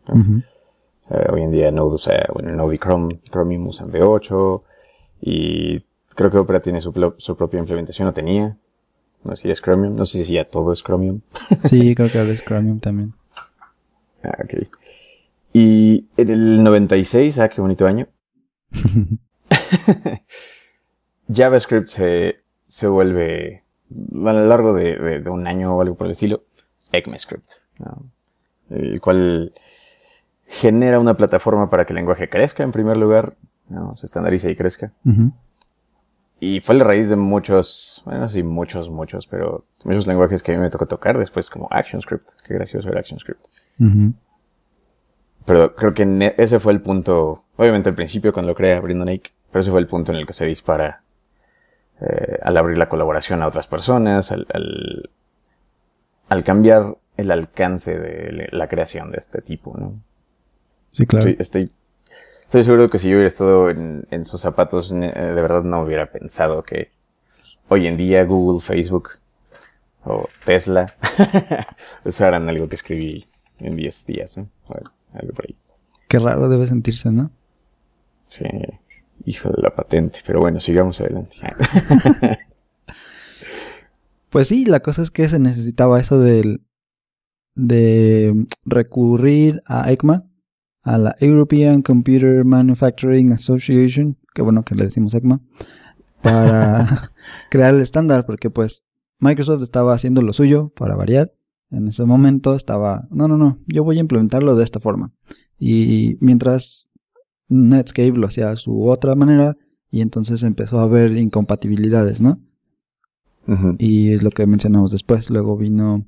hoy 1.32 1.42
en 1.42 1.52
día 1.52 1.72
Node 1.72 1.96
usa, 1.96 2.26
bueno, 2.34 2.52
Node 2.52 2.76
y 2.76 2.80
Chrome, 2.80 3.10
Chromium 3.32 3.68
usan 3.68 3.92
V8 3.92 4.62
y 5.22 5.80
creo 6.16 6.30
que 6.30 6.38
Opera 6.38 6.60
tiene 6.60 6.82
su, 6.82 7.14
su 7.18 7.38
propia 7.38 7.60
implementación, 7.60 8.08
o 8.08 8.14
tenía. 8.14 8.58
No 9.24 9.36
sé 9.36 9.44
si 9.44 9.52
es 9.52 9.62
Chromium, 9.62 9.96
no 9.96 10.06
sé 10.06 10.24
si 10.24 10.34
ya 10.34 10.46
todo 10.46 10.72
es 10.74 10.84
Chromium. 10.84 11.22
sí, 11.70 11.94
creo 11.96 12.10
que 12.10 12.20
ahora 12.20 12.32
es 12.32 12.44
Chromium 12.44 12.80
también. 12.80 13.14
Ah, 14.22 14.36
ok. 14.44 14.68
Y 15.54 16.08
en 16.18 16.30
el 16.30 16.62
96, 16.62 17.40
ah, 17.40 17.48
qué 17.48 17.62
bonito 17.62 17.88
año. 17.88 18.10
JavaScript 21.34 21.88
se, 21.88 22.42
se 22.68 22.88
vuelve, 22.88 23.64
a 23.90 24.34
lo 24.34 24.46
largo 24.46 24.74
de, 24.74 25.24
un 25.30 25.48
año 25.48 25.76
o 25.76 25.82
algo 25.82 25.96
por 25.96 26.08
el 26.08 26.12
estilo, 26.12 26.42
ECMAScript, 26.92 27.50
el 28.72 29.00
cual 29.00 29.54
genera 30.48 31.00
una 31.00 31.16
plataforma 31.16 31.70
para 31.70 31.86
que 31.86 31.94
el 31.94 31.98
lenguaje 31.98 32.30
crezca 32.30 32.64
en 32.64 32.72
primer 32.72 32.98
lugar, 32.98 33.36
¿no? 33.70 33.96
se 33.96 34.06
estandarice 34.06 34.52
y 34.52 34.56
crezca. 34.56 34.92
Y 36.40 36.62
fue 36.62 36.76
la 36.76 36.86
raíz 36.86 37.10
de 37.10 37.18
muchos, 37.18 38.02
bueno, 38.06 38.30
sí, 38.30 38.44
muchos, 38.44 38.90
muchos, 38.90 39.28
pero 39.28 39.66
muchos 39.84 40.08
lenguajes 40.08 40.42
que 40.42 40.54
a 40.54 40.56
mí 40.56 40.62
me 40.62 40.70
tocó 40.70 40.86
tocar 40.86 41.18
después, 41.18 41.50
como 41.50 41.68
ActionScript. 41.70 42.28
Qué 42.46 42.54
gracioso 42.54 42.88
era 42.88 43.00
ActionScript. 43.00 43.46
Pero 45.46 45.76
creo 45.76 45.94
que 45.94 46.34
ese 46.38 46.60
fue 46.60 46.74
el 46.74 46.82
punto, 46.82 47.44
obviamente 47.58 47.90
al 47.90 47.96
principio 47.96 48.32
cuando 48.32 48.52
lo 48.52 48.56
crea 48.56 48.80
Brendan 48.80 49.10
Ake, 49.10 49.32
pero 49.52 49.62
ese 49.62 49.72
fue 49.72 49.80
el 49.80 49.88
punto 49.88 50.12
en 50.12 50.20
el 50.20 50.26
que 50.26 50.34
se 50.34 50.46
dispara 50.46 51.02
eh, 52.02 52.38
al 52.42 52.56
abrir 52.56 52.78
la 52.78 52.88
colaboración 52.88 53.42
a 53.42 53.48
otras 53.48 53.68
personas, 53.68 54.32
al, 54.32 54.48
al, 56.30 56.44
cambiar 56.44 56.98
el 57.18 57.32
alcance 57.32 58.00
de 58.00 58.48
la 58.52 58.70
creación 58.70 59.12
de 59.12 59.18
este 59.18 59.42
tipo, 59.42 59.76
¿no? 59.78 60.00
Sí, 60.94 61.06
claro. 61.06 61.28
estoy 61.28 61.64
Estoy 61.64 61.72
seguro 62.50 62.90
que 62.90 62.98
si 62.98 63.10
yo 63.10 63.16
hubiera 63.16 63.28
estado 63.28 63.70
en, 63.70 64.26
sus 64.26 64.42
zapatos, 64.42 64.90
de 64.90 65.42
verdad 65.42 65.64
no 65.64 65.82
hubiera 65.82 66.12
pensado 66.12 66.64
que 66.64 66.92
hoy 67.68 67.88
en 67.88 67.98
día 67.98 68.24
Google, 68.26 68.62
Facebook 68.62 69.10
o 70.04 70.28
Tesla 70.46 70.96
usaran 72.06 72.50
algo 72.50 72.68
que 72.68 72.76
escribí 72.76 73.26
en 73.60 73.76
10 73.76 74.06
días, 74.06 74.38
¿no? 74.38 74.50
algo 75.14 75.34
por 75.34 75.46
ahí. 75.48 75.56
Qué 76.08 76.20
raro 76.20 76.50
debe 76.50 76.66
sentirse, 76.68 77.12
¿no? 77.12 77.32
Sí, 78.28 78.46
hijo 79.26 79.50
de 79.50 79.62
la 79.62 79.76
patente, 79.76 80.20
pero 80.26 80.40
bueno, 80.40 80.60
sigamos 80.60 81.00
adelante. 81.02 81.38
pues 84.30 84.48
sí, 84.48 84.66
la 84.66 84.80
cosa 84.80 85.02
es 85.02 85.12
que 85.12 85.30
se 85.30 85.40
necesitaba 85.40 86.00
eso 86.00 86.20
del 86.20 86.62
de 87.56 88.46
recurrir 88.66 89.62
a 89.66 89.92
ECMA 89.92 90.29
a 90.82 90.98
la 90.98 91.16
European 91.20 91.82
Computer 91.82 92.46
Manufacturing 92.46 93.32
Association, 93.34 94.18
que 94.34 94.42
bueno 94.42 94.64
que 94.64 94.76
le 94.76 94.86
decimos 94.86 95.14
ECMA, 95.14 95.42
para 96.22 97.12
crear 97.50 97.76
el 97.76 97.82
estándar, 97.82 98.26
porque 98.26 98.50
pues 98.50 98.84
Microsoft 99.20 99.64
estaba 99.64 99.94
haciendo 99.94 100.22
lo 100.22 100.34
suyo 100.34 100.70
para 100.76 100.96
variar. 100.96 101.34
En 101.72 101.88
ese 101.88 102.04
momento 102.06 102.56
estaba, 102.56 103.08
no, 103.12 103.28
no, 103.28 103.38
no, 103.38 103.60
yo 103.68 103.84
voy 103.84 103.98
a 103.98 104.02
implementarlo 104.02 104.56
de 104.56 104.64
esta 104.64 104.80
forma. 104.80 105.12
Y 105.58 106.18
mientras 106.20 106.90
Netscape 107.48 108.14
lo 108.14 108.28
hacía 108.28 108.50
a 108.50 108.56
su 108.56 108.88
otra 108.88 109.16
manera, 109.16 109.58
y 109.90 110.02
entonces 110.02 110.44
empezó 110.44 110.80
a 110.80 110.84
haber 110.84 111.18
incompatibilidades, 111.18 112.22
¿no? 112.22 112.40
Y 113.80 114.12
es 114.12 114.22
lo 114.22 114.30
que 114.30 114.46
mencionamos 114.46 114.92
después. 114.92 115.32
Luego 115.32 115.58
vino 115.58 116.06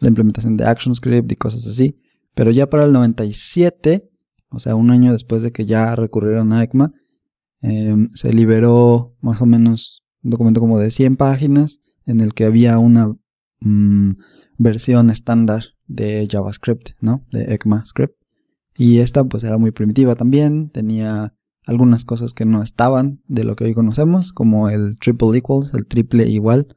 la 0.00 0.08
implementación 0.08 0.56
de 0.56 0.64
ActionScript 0.64 1.30
y 1.30 1.36
cosas 1.36 1.64
así. 1.68 2.00
Pero 2.36 2.50
ya 2.50 2.68
para 2.68 2.84
el 2.84 2.92
97, 2.92 4.10
o 4.50 4.58
sea, 4.58 4.76
un 4.76 4.90
año 4.90 5.12
después 5.12 5.42
de 5.42 5.52
que 5.52 5.64
ya 5.64 5.96
recurrieron 5.96 6.52
a 6.52 6.62
ECMA, 6.62 6.92
em, 7.62 8.10
se 8.12 8.30
liberó 8.30 9.16
más 9.22 9.40
o 9.40 9.46
menos 9.46 10.04
un 10.22 10.32
documento 10.32 10.60
como 10.60 10.78
de 10.78 10.90
100 10.90 11.16
páginas 11.16 11.80
en 12.04 12.20
el 12.20 12.34
que 12.34 12.44
había 12.44 12.78
una 12.78 13.16
mm, 13.60 14.10
versión 14.58 15.08
estándar 15.08 15.64
de 15.86 16.28
JavaScript, 16.30 16.90
¿no? 17.00 17.24
De 17.32 17.54
ECMAScript. 17.54 18.14
Y 18.76 18.98
esta 18.98 19.24
pues 19.24 19.42
era 19.42 19.56
muy 19.56 19.70
primitiva 19.70 20.14
también, 20.14 20.68
tenía 20.68 21.32
algunas 21.64 22.04
cosas 22.04 22.34
que 22.34 22.44
no 22.44 22.62
estaban 22.62 23.22
de 23.28 23.44
lo 23.44 23.56
que 23.56 23.64
hoy 23.64 23.72
conocemos, 23.72 24.34
como 24.34 24.68
el 24.68 24.98
triple 24.98 25.38
equals, 25.38 25.72
el 25.72 25.86
triple 25.86 26.28
igual, 26.28 26.76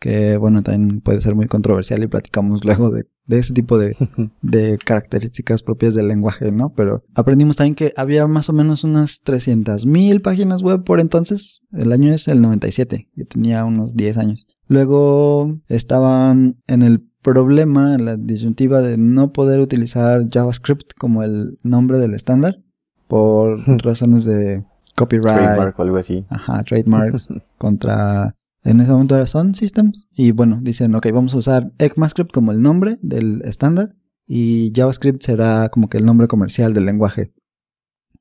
que 0.00 0.38
bueno, 0.38 0.62
también 0.62 1.00
puede 1.00 1.20
ser 1.20 1.34
muy 1.36 1.46
controversial 1.46 2.02
y 2.02 2.08
platicamos 2.08 2.64
luego 2.64 2.90
de, 2.90 3.06
ese 3.28 3.52
tipo 3.52 3.78
de, 3.78 3.96
de, 4.42 4.78
características 4.84 5.62
propias 5.62 5.94
del 5.94 6.08
lenguaje, 6.08 6.50
¿no? 6.50 6.72
Pero 6.74 7.04
aprendimos 7.14 7.56
también 7.56 7.76
que 7.76 7.92
había 7.96 8.26
más 8.26 8.48
o 8.48 8.52
menos 8.52 8.82
unas 8.82 9.22
300.000 9.22 10.22
páginas 10.22 10.62
web 10.62 10.82
por 10.82 10.98
entonces. 10.98 11.62
El 11.72 11.92
año 11.92 12.12
es 12.12 12.26
el 12.26 12.40
97, 12.40 13.08
yo 13.14 13.26
tenía 13.26 13.64
unos 13.64 13.94
10 13.94 14.16
años. 14.18 14.48
Luego 14.66 15.58
estaban 15.68 16.56
en 16.66 16.82
el 16.82 17.06
problema, 17.22 17.94
en 17.94 18.06
la 18.06 18.16
disyuntiva 18.16 18.80
de 18.80 18.96
no 18.96 19.32
poder 19.32 19.60
utilizar 19.60 20.28
JavaScript 20.30 20.92
como 20.98 21.22
el 21.22 21.58
nombre 21.62 21.98
del 21.98 22.14
estándar 22.14 22.58
por 23.06 23.60
razones 23.84 24.24
de 24.24 24.64
copyright. 24.96 25.36
Trademark 25.36 25.78
o 25.78 25.82
algo 25.82 25.96
así. 25.98 26.24
Ajá, 26.30 26.62
trademarks 26.62 27.28
contra 27.58 28.34
en 28.64 28.80
ese 28.80 28.92
momento 28.92 29.16
era 29.16 29.26
Sun 29.26 29.54
Systems. 29.54 30.08
Y 30.12 30.32
bueno, 30.32 30.58
dicen, 30.62 30.94
ok, 30.94 31.06
vamos 31.12 31.34
a 31.34 31.38
usar 31.38 31.72
ECMAScript 31.78 32.32
como 32.32 32.52
el 32.52 32.60
nombre 32.60 32.96
del 33.02 33.42
estándar. 33.44 33.94
Y 34.26 34.72
JavaScript 34.74 35.22
será 35.22 35.70
como 35.70 35.88
que 35.88 35.98
el 35.98 36.04
nombre 36.04 36.28
comercial 36.28 36.72
del 36.72 36.86
lenguaje. 36.86 37.32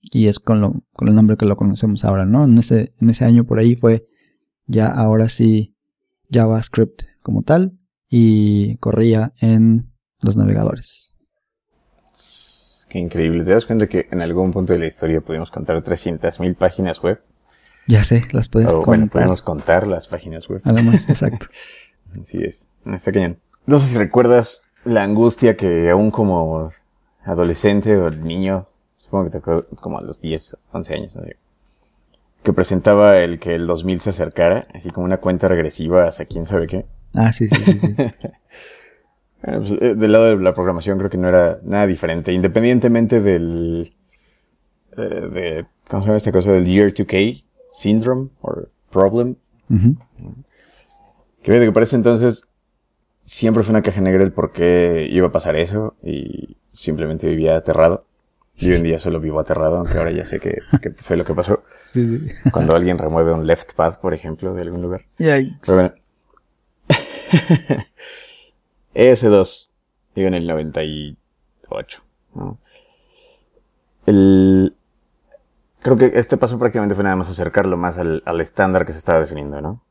Y 0.01 0.27
es 0.27 0.39
con, 0.39 0.61
lo, 0.61 0.83
con 0.93 1.07
el 1.07 1.15
nombre 1.15 1.37
que 1.37 1.45
lo 1.45 1.55
conocemos 1.55 2.05
ahora, 2.05 2.25
¿no? 2.25 2.45
En 2.45 2.57
ese, 2.57 2.91
en 2.99 3.09
ese 3.09 3.25
año 3.25 3.45
por 3.45 3.59
ahí 3.59 3.75
fue 3.75 4.07
ya 4.65 4.87
ahora 4.87 5.29
sí 5.29 5.75
JavaScript 6.31 7.03
como 7.21 7.43
tal. 7.43 7.77
Y 8.09 8.77
corría 8.77 9.33
en 9.41 9.91
los 10.21 10.35
navegadores. 10.35 11.15
Qué 12.89 12.97
increíble. 12.97 13.43
¿Te 13.43 13.51
das 13.51 13.67
cuenta 13.67 13.87
que 13.87 14.07
en 14.09 14.21
algún 14.21 14.51
punto 14.51 14.73
de 14.73 14.79
la 14.79 14.87
historia 14.87 15.21
pudimos 15.21 15.51
contar 15.51 15.81
300.000 15.83 16.55
páginas 16.55 17.03
web? 17.03 17.21
Ya 17.89 18.03
sé, 18.03 18.21
las 18.33 18.47
puedes 18.49 18.67
contar. 18.67 18.85
Bueno, 18.85 19.07
podemos 19.07 19.41
contar 19.41 19.87
las 19.87 20.07
páginas 20.07 20.47
web. 20.47 20.61
Además, 20.63 21.05
exacto. 21.09 21.47
Así 22.21 22.37
es. 22.37 22.69
Está 22.85 23.11
cañón. 23.11 23.39
No 23.65 23.79
sé 23.79 23.87
si 23.87 23.97
recuerdas 23.97 24.69
la 24.85 25.01
angustia 25.01 25.57
que 25.57 25.89
aún 25.89 26.11
como 26.11 26.69
adolescente 27.25 27.97
o 27.97 28.11
niño, 28.11 28.67
supongo 28.99 29.23
que 29.25 29.29
te 29.31 29.37
acuerdo 29.39 29.65
como 29.81 29.97
a 29.97 30.01
los 30.01 30.21
10, 30.21 30.57
11 30.71 30.93
años, 30.93 31.17
que 32.43 32.53
presentaba 32.53 33.17
el 33.17 33.39
que 33.39 33.55
el 33.55 33.65
2000 33.65 34.01
se 34.01 34.11
acercara, 34.11 34.67
así 34.71 34.91
como 34.91 35.05
una 35.05 35.17
cuenta 35.17 35.47
regresiva 35.47 36.05
hacia 36.05 36.25
quién 36.25 36.45
sabe 36.45 36.67
qué. 36.67 36.85
Ah, 37.15 37.33
sí, 37.33 37.49
sí, 37.49 37.73
sí. 37.73 37.95
pues, 39.41 39.71
eh, 39.71 39.95
del 39.95 40.11
lado 40.11 40.25
de 40.25 40.37
la 40.37 40.53
programación 40.53 40.99
creo 40.99 41.09
que 41.09 41.17
no 41.17 41.27
era 41.27 41.59
nada 41.63 41.87
diferente, 41.87 42.33
independientemente 42.33 43.19
del... 43.19 43.95
Eh, 44.95 45.01
de, 45.01 45.65
¿Cómo 45.87 46.03
se 46.03 46.07
llama 46.07 46.17
esta 46.17 46.31
cosa? 46.31 46.51
Del 46.51 46.65
Year 46.65 46.93
2K, 46.93 47.45
syndrome 47.71 48.29
o 48.41 48.67
problem. 48.91 49.35
Que 51.41 51.59
Que 51.59 51.71
parece 51.71 51.95
entonces 51.95 52.49
siempre 53.23 53.63
fue 53.63 53.73
una 53.73 53.83
caja 53.83 54.01
negra 54.01 54.23
el 54.23 54.31
por 54.31 54.51
qué 54.51 55.07
iba 55.11 55.27
a 55.27 55.31
pasar 55.31 55.55
eso 55.55 55.95
y 56.03 56.57
simplemente 56.73 57.27
vivía 57.27 57.57
aterrado. 57.57 58.05
Y 58.55 58.71
hoy 58.71 58.75
en 58.75 58.83
día 58.83 58.99
solo 58.99 59.21
vivo 59.21 59.39
aterrado, 59.39 59.77
aunque 59.77 59.97
ahora 59.97 60.11
ya 60.11 60.25
sé 60.25 60.39
que, 60.39 60.59
fue 60.97 61.15
lo 61.15 61.23
que 61.23 61.33
pasó. 61.33 61.63
Sí, 61.85 62.05
sí. 62.05 62.31
Cuando 62.51 62.75
alguien 62.75 62.97
remueve 62.97 63.31
un 63.31 63.47
left 63.47 63.73
path, 63.73 63.99
por 63.99 64.13
ejemplo, 64.13 64.53
de 64.53 64.61
algún 64.61 64.81
lugar. 64.81 65.05
Yikes. 65.17 65.59
Pero 65.65 65.77
bueno. 65.77 65.93
ES2, 68.93 69.69
digo 70.13 70.27
en 70.27 70.33
el 70.33 70.47
98. 70.47 72.03
El, 74.05 74.75
Creo 75.81 75.95
que 75.95 76.11
este 76.15 76.37
paso 76.37 76.59
prácticamente 76.59 76.95
fue 76.95 77.03
nada 77.03 77.15
más 77.15 77.29
acercarlo 77.29 77.77
más 77.77 77.97
al, 77.97 78.41
estándar 78.41 78.85
que 78.85 78.91
se 78.91 78.97
estaba 78.97 79.21
definiendo, 79.21 79.61
¿no? 79.61 79.81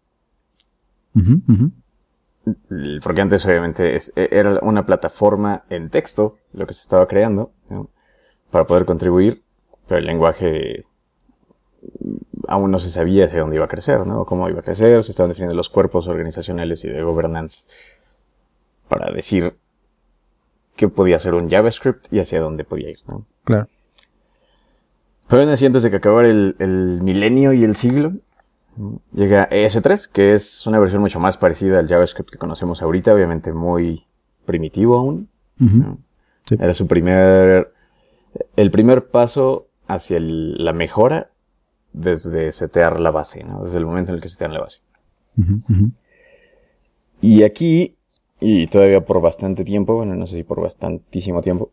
Porque 3.03 3.21
antes 3.21 3.45
obviamente 3.47 3.97
e, 3.97 4.29
era 4.31 4.59
una 4.63 4.87
plataforma 4.87 5.65
en 5.71 5.91
texto 5.91 6.37
lo 6.53 6.67
que 6.67 6.75
se 6.75 6.83
estaba 6.83 7.07
creando 7.09 7.53
para 8.51 8.67
poder 8.67 8.85
contribuir, 8.85 9.43
pero 9.87 9.99
el 9.99 10.07
lenguaje 10.07 10.85
aún 12.49 12.71
no 12.71 12.79
se 12.79 12.91
sabía 12.91 13.25
hacia 13.25 13.41
dónde 13.41 13.57
iba 13.57 13.65
a 13.65 13.69
crecer, 13.69 14.07
¿no? 14.07 14.25
Cómo 14.25 14.49
iba 14.49 14.61
a 14.61 14.63
crecer, 14.63 15.03
se 15.03 15.11
estaban 15.11 15.31
definiendo 15.31 15.57
los 15.57 15.71
cuerpos 15.71 16.07
organizacionales 16.07 16.85
y 16.85 16.89
de 16.89 17.03
governance 17.03 17.69
para 18.89 19.11
decir 19.11 19.57
qué 20.77 20.89
podía 20.89 21.19
ser 21.19 21.35
un 21.35 21.49
JavaScript 21.49 22.13
y 22.13 22.21
hacia 22.21 22.41
dónde 22.41 22.65
podía 22.65 22.91
ir, 22.91 22.99
¿no? 23.07 23.27
Claro. 23.45 23.69
Pero 25.29 25.43
aún 25.43 25.51
así, 25.51 25.67
antes 25.67 25.83
de 25.83 25.91
que 25.91 25.97
acabara 25.97 26.29
el, 26.29 27.01
milenio 27.03 27.53
y 27.53 27.65
el 27.65 27.77
siglo, 27.77 28.13
Llega 29.13 29.51
ES3, 29.51 30.09
que 30.13 30.35
es 30.35 30.65
una 30.67 30.79
versión 30.79 31.03
mucho 31.03 31.19
más 31.19 31.37
parecida 31.37 31.81
al 31.81 31.89
JavaScript 31.89 32.31
que 32.31 32.39
conocemos 32.39 32.81
ahorita, 32.81 33.13
obviamente 33.13 33.53
muy 33.53 34.05
primitivo 34.45 34.97
aún. 34.97 35.29
Era 36.49 36.73
su 36.75 36.87
primer, 36.87 37.73
el 38.55 38.71
primer 38.71 39.09
paso 39.09 39.67
hacia 39.89 40.19
la 40.21 40.73
mejora 40.73 41.31
desde 41.93 42.53
setear 42.53 43.01
la 43.01 43.11
base, 43.11 43.43
¿no? 43.43 43.65
Desde 43.65 43.79
el 43.79 43.87
momento 43.87 44.13
en 44.13 44.17
el 44.17 44.23
que 44.23 44.29
setean 44.29 44.53
la 44.53 44.61
base. 44.61 44.79
Y 47.21 47.43
aquí, 47.43 47.97
y 48.39 48.69
todavía 48.69 49.05
por 49.05 49.21
bastante 49.21 49.65
tiempo, 49.65 49.97
bueno, 49.97 50.15
no 50.15 50.27
sé 50.29 50.37
si 50.37 50.43
por 50.45 50.61
bastantísimo 50.61 51.41
tiempo, 51.41 51.73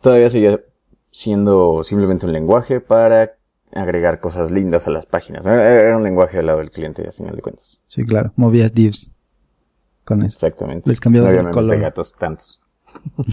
todavía 0.00 0.30
sigue 0.30 0.64
siendo 1.12 1.84
simplemente 1.84 2.26
un 2.26 2.32
lenguaje 2.32 2.80
para 2.80 3.36
agregar 3.72 4.20
cosas 4.20 4.50
lindas 4.50 4.88
a 4.88 4.90
las 4.90 5.06
páginas. 5.06 5.46
Era 5.46 5.96
un 5.96 6.02
lenguaje 6.02 6.38
del 6.38 6.46
lado 6.46 6.58
del 6.58 6.70
cliente, 6.70 7.06
a 7.08 7.12
final 7.12 7.36
de 7.36 7.42
cuentas. 7.42 7.80
Sí, 7.86 8.04
claro. 8.04 8.32
Movías 8.34 8.74
divs 8.74 9.14
con 10.04 10.22
eso. 10.22 10.34
Exactamente. 10.34 10.88
Les 10.90 11.00
cambiabas 11.00 11.32
el 11.34 11.50
color. 11.50 11.70
de 11.70 11.78
gatos 11.78 12.14
tantos. 12.18 12.60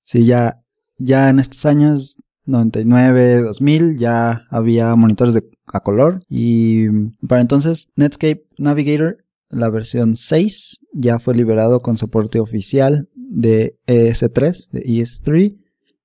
sí, 0.00 0.24
ya, 0.24 0.60
ya 0.98 1.30
en 1.30 1.40
estos 1.40 1.66
años 1.66 2.18
99, 2.46 3.42
2000 3.42 3.96
ya 3.98 4.46
había 4.50 4.94
monitores 4.94 5.34
de, 5.34 5.50
a 5.66 5.80
color 5.80 6.22
y 6.28 6.88
para 7.26 7.40
entonces 7.40 7.92
Netscape 7.96 8.46
Navigator, 8.58 9.18
la 9.48 9.68
versión 9.68 10.16
6, 10.16 10.86
ya 10.92 11.18
fue 11.18 11.34
liberado 11.34 11.80
con 11.80 11.96
soporte 11.96 12.40
oficial 12.40 13.08
de 13.30 13.78
ES3, 13.86 14.70
de 14.70 14.82
ES3. 14.82 15.56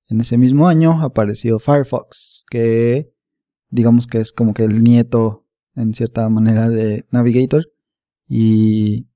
En 0.08 0.22
ese 0.22 0.38
mismo 0.38 0.67
año 0.67 1.01
apareció 1.01 1.60
Firefox, 1.60 2.46
que 2.50 3.12
digamos 3.70 4.08
que 4.08 4.20
es 4.20 4.32
como 4.32 4.53
que 4.53 4.63
el 4.63 4.84
nieto 4.84 5.46
en 5.75 5.94
cierta 5.94 6.29
manera 6.29 6.70
de 6.70 7.05
Navigator 7.12 7.65
y 8.27 9.08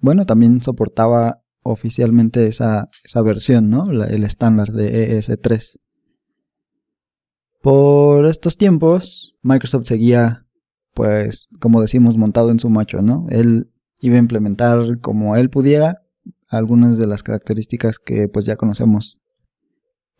bueno, 0.00 0.26
también 0.26 0.62
soportaba 0.62 1.42
oficialmente 1.62 2.46
esa, 2.46 2.88
esa 3.04 3.20
versión, 3.20 3.68
¿no? 3.68 3.90
el 3.90 4.24
estándar 4.24 4.72
de 4.72 5.18
ES3. 5.18 5.78
Por 7.60 8.26
estos 8.26 8.56
tiempos, 8.56 9.36
Microsoft 9.42 9.86
seguía, 9.86 10.46
pues, 10.94 11.48
como 11.60 11.82
decimos, 11.82 12.16
montado 12.16 12.50
en 12.50 12.60
su 12.60 12.70
macho, 12.70 13.02
¿no? 13.02 13.26
Él 13.30 13.70
iba 13.98 14.14
a 14.14 14.20
implementar 14.20 15.00
como 15.00 15.36
él 15.36 15.50
pudiera 15.50 16.02
algunas 16.48 16.98
de 16.98 17.06
las 17.06 17.22
características 17.22 17.98
que 17.98 18.28
pues 18.28 18.44
ya 18.44 18.56
conocemos, 18.56 19.20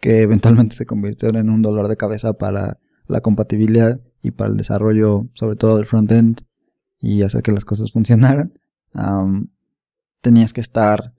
que 0.01 0.23
eventualmente 0.23 0.77
se 0.77 0.87
convirtieron 0.87 1.37
en 1.37 1.51
un 1.51 1.63
dolor 1.63 1.89
de 1.89 1.97
cabeza 1.97 2.35
para 2.35 2.79
la 3.07 3.21
compatibilidad 3.21 4.01
y 4.23 4.33
para 4.33 4.51
el 4.51 4.57
desarrollo, 4.57 5.29
sobre 5.35 5.57
todo 5.57 5.77
del 5.77 5.87
frontend, 5.87 6.43
y 7.01 7.23
hacer 7.23 7.43
que 7.43 7.53
las 7.53 7.65
cosas 7.65 7.93
funcionaran. 7.93 8.53
tenías 10.21 10.53
que 10.53 10.61
estar 10.61 11.15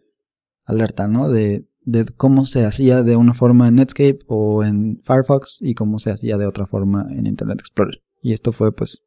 alerta, 0.66 1.08
¿no? 1.08 1.30
De 1.30 1.70
de 1.90 2.06
cómo 2.06 2.46
se 2.46 2.66
hacía 2.66 3.02
de 3.04 3.16
una 3.16 3.34
forma 3.34 3.68
en 3.68 3.76
Netscape 3.76 4.20
o 4.28 4.64
en 4.64 5.02
Firefox 5.06 5.58
y 5.60 5.74
cómo 5.74 5.98
se 6.00 6.12
hacía 6.12 6.38
de 6.38 6.46
otra 6.46 6.68
forma 6.68 7.08
en 7.10 7.26
Internet 7.26 7.60
Explorer. 7.60 8.02
Y 8.22 8.34
esto 8.34 8.52
fue 8.52 8.72
pues 8.72 9.04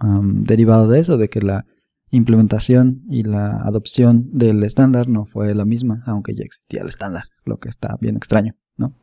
derivado 0.00 0.88
de 0.88 0.98
eso, 0.98 1.16
de 1.16 1.28
que 1.28 1.42
la 1.42 1.66
implementación 2.12 3.02
y 3.08 3.24
la 3.24 3.62
adopción 3.62 4.28
del 4.32 4.62
estándar 4.62 5.08
no 5.08 5.26
fue 5.26 5.54
la 5.54 5.64
misma, 5.64 6.04
aunque 6.06 6.34
ya 6.34 6.44
existía 6.44 6.82
el 6.82 6.88
estándar, 6.88 7.24
lo 7.44 7.58
que 7.58 7.68
está 7.68 7.96
bien 8.00 8.16
extraño, 8.16 8.54
¿no? 8.76 8.94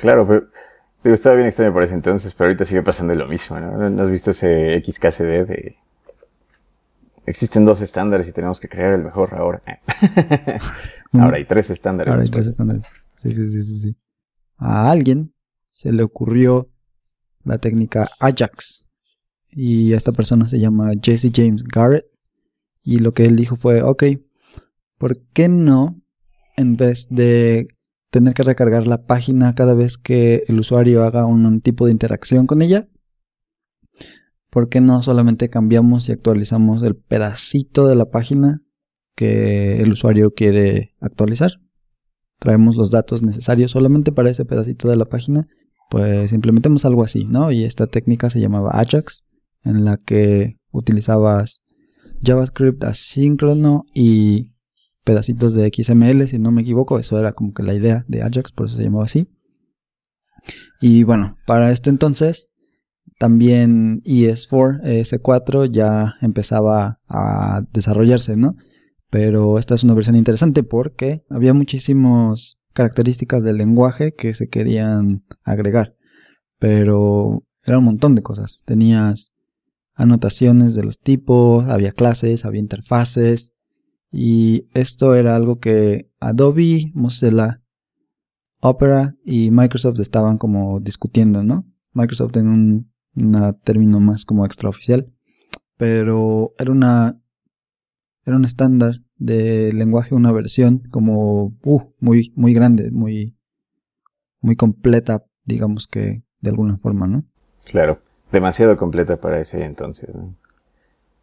Claro, 0.00 0.26
pero 0.28 0.46
digo, 1.02 1.14
estaba 1.14 1.34
bien 1.34 1.48
extraño 1.48 1.72
por 1.72 1.82
ese 1.82 1.94
entonces, 1.94 2.34
pero 2.34 2.48
ahorita 2.48 2.64
sigue 2.64 2.82
pasando 2.82 3.14
lo 3.14 3.26
mismo, 3.26 3.58
¿no? 3.58 3.90
¿No 3.90 4.02
has 4.02 4.10
visto 4.10 4.30
ese 4.30 4.80
XKCD 4.84 5.46
de 5.48 5.76
Existen 7.26 7.64
dos 7.64 7.80
estándares 7.80 8.28
y 8.28 8.32
tenemos 8.32 8.60
que 8.60 8.68
crear 8.68 8.94
el 8.94 9.02
mejor 9.02 9.34
ahora. 9.34 9.60
ahora 11.12 11.38
hay 11.38 11.44
tres 11.44 11.70
estándares. 11.70 12.12
Ahora 12.12 12.22
hay 12.22 12.30
tres 12.30 12.46
estándares. 12.46 12.84
Sí, 13.16 13.34
sí, 13.34 13.48
sí, 13.48 13.64
sí, 13.64 13.78
sí. 13.80 13.96
A 14.58 14.88
alguien 14.88 15.34
se 15.72 15.92
le 15.92 16.04
ocurrió 16.04 16.70
la 17.42 17.58
técnica 17.58 18.08
Ajax. 18.20 18.85
Y 19.58 19.94
esta 19.94 20.12
persona 20.12 20.46
se 20.48 20.60
llama 20.60 20.92
Jesse 21.02 21.32
James 21.34 21.64
Garrett. 21.64 22.04
Y 22.84 22.98
lo 22.98 23.14
que 23.14 23.24
él 23.24 23.36
dijo 23.36 23.56
fue, 23.56 23.82
ok, 23.82 24.04
¿por 24.98 25.18
qué 25.32 25.48
no, 25.48 25.98
en 26.56 26.76
vez 26.76 27.08
de 27.08 27.68
tener 28.10 28.34
que 28.34 28.42
recargar 28.42 28.86
la 28.86 29.06
página 29.06 29.54
cada 29.54 29.72
vez 29.72 29.96
que 29.96 30.42
el 30.48 30.60
usuario 30.60 31.04
haga 31.04 31.24
un 31.24 31.62
tipo 31.62 31.86
de 31.86 31.92
interacción 31.92 32.46
con 32.46 32.60
ella, 32.60 32.86
¿por 34.50 34.68
qué 34.68 34.82
no 34.82 35.02
solamente 35.02 35.48
cambiamos 35.48 36.08
y 36.08 36.12
actualizamos 36.12 36.82
el 36.82 36.94
pedacito 36.94 37.86
de 37.88 37.96
la 37.96 38.10
página 38.10 38.62
que 39.14 39.80
el 39.80 39.90
usuario 39.90 40.34
quiere 40.34 40.94
actualizar? 41.00 41.52
Traemos 42.38 42.76
los 42.76 42.90
datos 42.90 43.22
necesarios 43.22 43.70
solamente 43.70 44.12
para 44.12 44.28
ese 44.30 44.44
pedacito 44.44 44.88
de 44.88 44.96
la 44.96 45.06
página, 45.06 45.48
pues 45.88 46.32
implementemos 46.32 46.84
algo 46.84 47.02
así, 47.02 47.24
¿no? 47.24 47.50
Y 47.52 47.64
esta 47.64 47.86
técnica 47.86 48.28
se 48.28 48.40
llamaba 48.40 48.70
Ajax, 48.72 49.24
en 49.66 49.84
la 49.84 49.96
que 49.96 50.58
utilizabas 50.70 51.62
JavaScript 52.22 52.84
asíncrono 52.84 53.84
y 53.94 54.52
pedacitos 55.04 55.54
de 55.54 55.70
XML, 55.72 56.26
si 56.26 56.38
no 56.38 56.50
me 56.50 56.62
equivoco, 56.62 56.98
eso 56.98 57.18
era 57.18 57.32
como 57.32 57.52
que 57.52 57.62
la 57.62 57.74
idea 57.74 58.04
de 58.08 58.22
Ajax, 58.22 58.52
por 58.52 58.66
eso 58.66 58.76
se 58.76 58.84
llamaba 58.84 59.04
así. 59.04 59.28
Y 60.80 61.04
bueno, 61.04 61.36
para 61.46 61.70
este 61.72 61.90
entonces 61.90 62.48
también 63.18 64.02
ES4, 64.02 64.82
ES4 64.82 65.70
ya 65.70 66.14
empezaba 66.20 67.00
a 67.08 67.62
desarrollarse, 67.72 68.36
¿no? 68.36 68.56
Pero 69.10 69.58
esta 69.58 69.74
es 69.74 69.84
una 69.84 69.94
versión 69.94 70.16
interesante 70.16 70.62
porque 70.62 71.24
había 71.30 71.54
muchísimas 71.54 72.58
características 72.72 73.42
del 73.42 73.56
lenguaje 73.56 74.12
que 74.12 74.34
se 74.34 74.48
querían 74.48 75.24
agregar. 75.44 75.94
Pero 76.58 77.44
era 77.64 77.78
un 77.78 77.84
montón 77.84 78.14
de 78.14 78.22
cosas. 78.22 78.62
Tenías 78.66 79.32
anotaciones 79.96 80.74
de 80.74 80.84
los 80.84 81.00
tipos, 81.00 81.64
había 81.68 81.90
clases, 81.90 82.44
había 82.44 82.60
interfaces. 82.60 83.52
Y 84.12 84.68
esto 84.72 85.14
era 85.14 85.34
algo 85.34 85.58
que 85.58 86.08
Adobe, 86.20 86.92
Mozilla, 86.94 87.60
Opera 88.60 89.16
y 89.24 89.50
Microsoft 89.50 89.98
estaban 90.00 90.38
como 90.38 90.80
discutiendo, 90.80 91.42
¿no? 91.42 91.66
Microsoft 91.92 92.36
en 92.36 92.48
un 92.48 92.96
un 93.16 93.58
término 93.64 93.98
más 93.98 94.24
como 94.24 94.44
extraoficial, 94.44 95.12
pero 95.76 96.52
era 96.58 96.70
una 96.70 97.20
era 98.24 98.36
un 98.36 98.44
estándar 98.44 98.96
de 99.16 99.72
lenguaje, 99.72 100.14
una 100.14 100.32
versión 100.32 100.82
como 100.90 101.56
uh, 101.64 101.80
muy 101.98 102.32
muy 102.36 102.52
grande, 102.52 102.90
muy 102.90 103.36
muy 104.40 104.56
completa, 104.56 105.24
digamos 105.44 105.86
que 105.86 106.22
de 106.40 106.50
alguna 106.50 106.76
forma, 106.76 107.06
¿no? 107.06 107.24
Claro, 107.64 108.00
demasiado 108.32 108.76
completa 108.76 109.16
para 109.16 109.40
ese 109.40 109.64
entonces. 109.64 110.14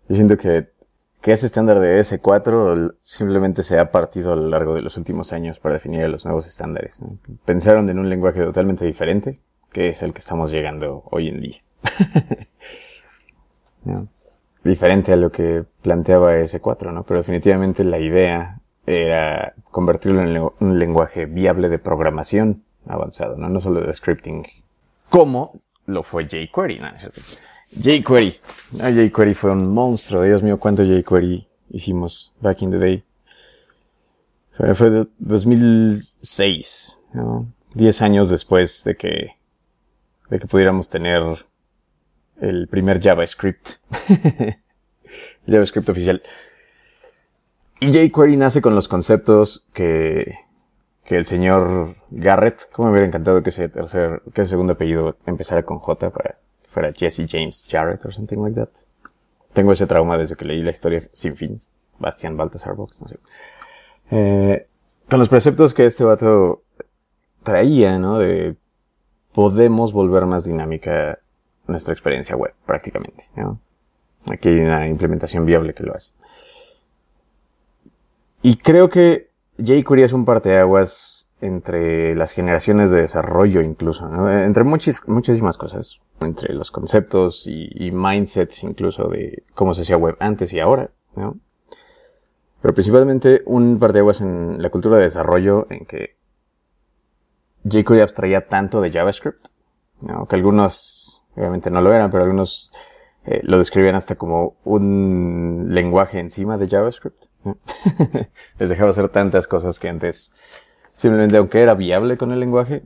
Yo 0.08 0.16
siento 0.16 0.38
que 0.38 0.74
que 1.24 1.32
ese 1.32 1.46
estándar 1.46 1.80
de 1.80 2.02
S4 2.02 2.96
simplemente 3.02 3.64
se 3.64 3.80
ha 3.80 3.92
partido 3.92 4.34
a 4.34 4.36
lo 4.36 4.50
largo 4.50 4.76
de 4.76 4.82
los 4.82 4.98
últimos 4.98 5.32
años 5.32 5.58
para 5.58 5.76
definir 5.76 6.06
los 6.10 6.26
nuevos 6.26 6.46
estándares. 6.48 7.00
Pensaron 7.46 7.90
en 7.90 7.98
un 7.98 8.10
lenguaje 8.10 8.42
totalmente 8.42 8.86
diferente, 8.86 9.36
que 9.72 9.88
es 9.88 10.04
el 10.04 10.12
que 10.12 10.20
estamos 10.20 10.52
llegando 10.52 11.04
hoy 11.12 11.30
en 11.30 11.40
día. 11.40 11.62
Diferente 14.66 15.14
a 15.14 15.16
lo 15.16 15.32
que 15.32 15.64
planteaba 15.82 16.36
S4, 16.36 16.92
¿no? 16.92 17.04
Pero 17.04 17.20
definitivamente 17.20 17.86
la 17.86 18.00
idea 18.00 18.60
era 18.86 19.54
convertirlo 19.72 20.24
en 20.24 20.52
un 20.60 20.78
lenguaje 20.78 21.26
viable 21.26 21.70
de 21.70 21.80
programación 21.80 22.66
avanzado, 22.86 23.38
¿no? 23.38 23.48
No 23.48 23.62
solo 23.62 23.80
de 23.80 23.94
scripting. 23.94 24.46
Como 25.10 25.54
lo 25.86 26.04
fue 26.04 26.26
jQuery, 26.26 26.80
¿no? 26.80 26.90
jQuery. 27.80 28.40
jQuery 28.72 29.34
fue 29.34 29.52
un 29.52 29.74
monstruo. 29.74 30.24
Dios 30.24 30.44
mío, 30.44 30.60
cuánto 30.60 30.84
jQuery 30.84 31.48
hicimos 31.72 32.34
back 32.42 32.62
in 32.62 32.72
the 32.72 32.78
day. 32.78 33.04
Fue 34.76 34.90
de 34.90 35.08
2006, 35.18 37.02
¿no? 37.14 37.48
Diez 37.74 38.02
años 38.04 38.30
después 38.30 38.84
de 38.84 38.96
que, 38.96 39.36
de 40.30 40.40
que 40.40 40.48
pudiéramos 40.48 40.90
tener 40.90 41.46
el 42.40 42.68
primer 42.68 43.02
JavaScript. 43.02 43.78
JavaScript 45.48 45.90
oficial. 45.90 46.22
Y 47.80 47.92
jQuery 47.92 48.38
nace 48.38 48.62
con 48.62 48.76
los 48.76 48.88
conceptos 48.88 49.66
que, 49.74 50.38
que 51.04 51.18
el 51.18 51.26
señor 51.26 51.96
Garrett, 52.10 52.70
como 52.72 52.88
me 52.88 52.94
hubiera 52.94 53.08
encantado 53.08 53.44
que 53.44 53.50
ese 53.50 53.70
tercer, 53.70 54.22
que 54.34 54.42
ese 54.42 54.52
segundo 54.52 54.74
apellido 54.74 55.18
empezara 55.26 55.64
con 55.64 55.80
J 55.80 56.10
para 56.10 56.38
que 56.62 56.70
fuera 56.70 56.94
Jesse 56.94 57.26
James 57.28 57.66
Jarrett 57.70 58.06
or 58.06 58.14
something 58.14 58.38
like 58.40 58.56
that. 58.56 58.70
Tengo 59.54 59.72
ese 59.72 59.86
trauma 59.86 60.18
desde 60.18 60.36
que 60.36 60.46
leí 60.46 60.62
la 60.62 60.72
historia 60.72 61.02
sin 61.12 61.36
fin. 61.36 61.62
Bastian 62.00 62.36
Baltasar 62.36 62.76
Box, 62.76 63.02
no 63.02 63.08
sé. 63.08 63.18
Eh, 64.12 64.68
con 65.10 65.20
los 65.20 65.30
preceptos 65.30 65.74
que 65.74 65.86
este 65.86 66.04
vato 66.04 66.64
traía, 67.44 67.98
¿no? 68.00 68.20
De 68.20 68.56
podemos 69.34 69.94
volver 69.94 70.26
más 70.26 70.46
dinámica 70.46 71.20
nuestra 71.68 71.94
experiencia 71.94 72.36
web, 72.36 72.54
prácticamente. 72.66 73.30
Aquí 74.32 74.50
hay 74.50 74.60
una 74.60 74.88
implementación 74.88 75.46
viable 75.46 75.74
que 75.74 75.84
lo 75.84 75.96
hace. 75.96 76.12
Y 78.42 78.58
creo 78.58 78.90
que 78.90 79.30
jQuery 79.58 80.04
es 80.04 80.14
un 80.14 80.26
parteaguas 80.26 81.30
entre 81.42 82.16
las 82.16 82.32
generaciones 82.32 82.90
de 82.90 83.02
desarrollo 83.02 83.62
incluso, 83.62 84.08
entre 84.30 84.64
muchísimas 84.64 85.58
cosas, 85.58 86.00
entre 86.22 86.54
los 86.54 86.72
conceptos 86.72 87.46
y, 87.48 87.92
mindsets 87.92 88.64
incluso 88.64 89.10
de 89.10 89.44
cómo 89.54 89.74
se 89.74 89.82
hacía 89.82 89.98
web 89.98 90.16
antes 90.20 90.54
y 90.54 90.60
ahora, 90.60 90.92
Pero 92.62 92.74
principalmente 92.74 93.42
un 93.46 93.78
parteaguas 93.78 94.22
en 94.22 94.62
la 94.62 94.70
cultura 94.70 94.98
de 94.98 95.04
desarrollo 95.04 95.68
en 95.70 95.86
que 95.86 96.16
jQuery 97.66 98.02
abstraía 98.02 98.48
tanto 98.48 98.80
de 98.80 98.92
JavaScript, 98.92 99.48
que 100.30 100.36
algunos 100.36 101.24
obviamente 101.36 101.72
no 101.72 101.82
lo 101.82 101.94
eran, 101.94 102.10
pero 102.10 102.24
algunos 102.24 102.72
eh, 103.26 103.40
lo 103.44 103.58
describían 103.58 103.96
hasta 103.96 104.16
como 104.16 104.56
un 104.64 105.68
lenguaje 105.70 106.20
encima 106.20 106.58
de 106.58 106.68
JavaScript. 106.68 107.26
Les 108.60 108.70
dejaba 108.70 108.92
hacer 108.92 109.10
tantas 109.10 109.48
cosas 109.48 109.80
que 109.80 109.90
antes 109.90 110.32
simplemente 110.96 111.38
aunque 111.38 111.62
era 111.62 111.76
viable 111.76 112.18
con 112.18 112.32
el 112.32 112.40
lenguaje, 112.40 112.84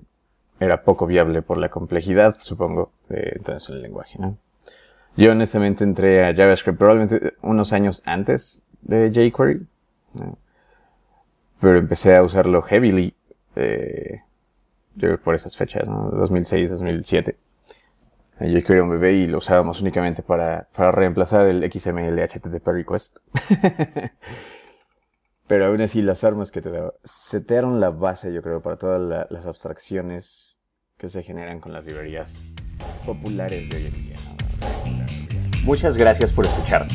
era 0.60 0.84
poco 0.84 1.06
viable 1.06 1.41
por 1.41 1.58
la 1.58 1.70
complejidad, 1.70 2.36
supongo, 2.39 2.91
de 3.10 3.34
entonces 3.36 3.70
el 3.70 3.82
lenguaje. 3.82 4.17
Yo 5.15 5.32
honestamente 5.32 5.84
entré 5.84 6.26
a 6.26 6.34
JavaScript 6.34 6.78
probablemente 6.78 7.34
unos 7.41 7.74
años 7.74 8.02
antes 8.06 8.63
de 8.82 9.12
jQuery, 9.12 9.67
pero 11.60 11.78
empecé 11.78 12.15
a 12.15 12.24
usarlo 12.24 12.62
heavily 12.62 13.13
eh, 13.56 14.22
por 15.24 15.36
esas 15.36 15.56
fechas, 15.58 15.88
¿no? 15.88 16.10
2006, 16.12 16.72
2007. 16.72 17.36
Yo 18.39 18.62
quería 18.62 18.84
un 18.84 18.89
bebé 18.89 19.13
y 19.13 19.28
lo 19.28 19.39
usábamos 19.39 19.82
únicamente 19.82 20.21
para, 20.21 20.69
para 20.76 20.91
reemplazar 20.91 21.47
el 21.47 21.69
XML 21.71 22.19
HTTP 22.19 22.67
request. 22.67 23.17
Pero 25.47 25.65
aún 25.65 25.82
así 25.82 26.02
las 26.02 26.23
armas 26.23 26.52
que 26.52 26.62
te 26.62 26.69
daba 26.69 26.93
setearon 27.04 27.80
la 27.80 27.89
base, 27.89 28.34
yo 28.34 28.41
creo, 28.41 28.62
para 28.62 28.78
todas 28.78 29.28
las 29.30 29.45
abstracciones 29.45 30.60
que 30.97 31.10
se 31.10 31.23
generan 31.23 31.60
con 31.60 31.73
las 31.73 31.86
librerías 31.86 32.43
populares 33.06 33.69
de 33.69 33.78
hoy 33.78 33.86
en 33.86 33.93
día. 33.93 34.15
Muchas 35.63 35.97
gracias 35.97 36.34
por 36.34 36.45
escucharnos. 36.45 36.93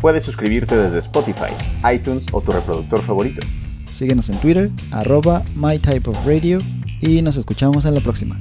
Puedes 0.00 0.24
suscribirte 0.24 0.76
desde 0.76 1.00
Spotify, 1.00 1.52
iTunes 1.92 2.26
o 2.32 2.40
tu 2.40 2.52
reproductor 2.52 3.02
favorito. 3.02 3.42
Síguenos 3.86 4.30
en 4.30 4.38
Twitter, 4.38 4.70
arroba 4.92 5.42
mytypeofradio 5.56 6.58
y 7.02 7.20
nos 7.22 7.36
escuchamos 7.36 7.84
en 7.84 7.94
la 7.94 8.00
próxima. 8.00 8.38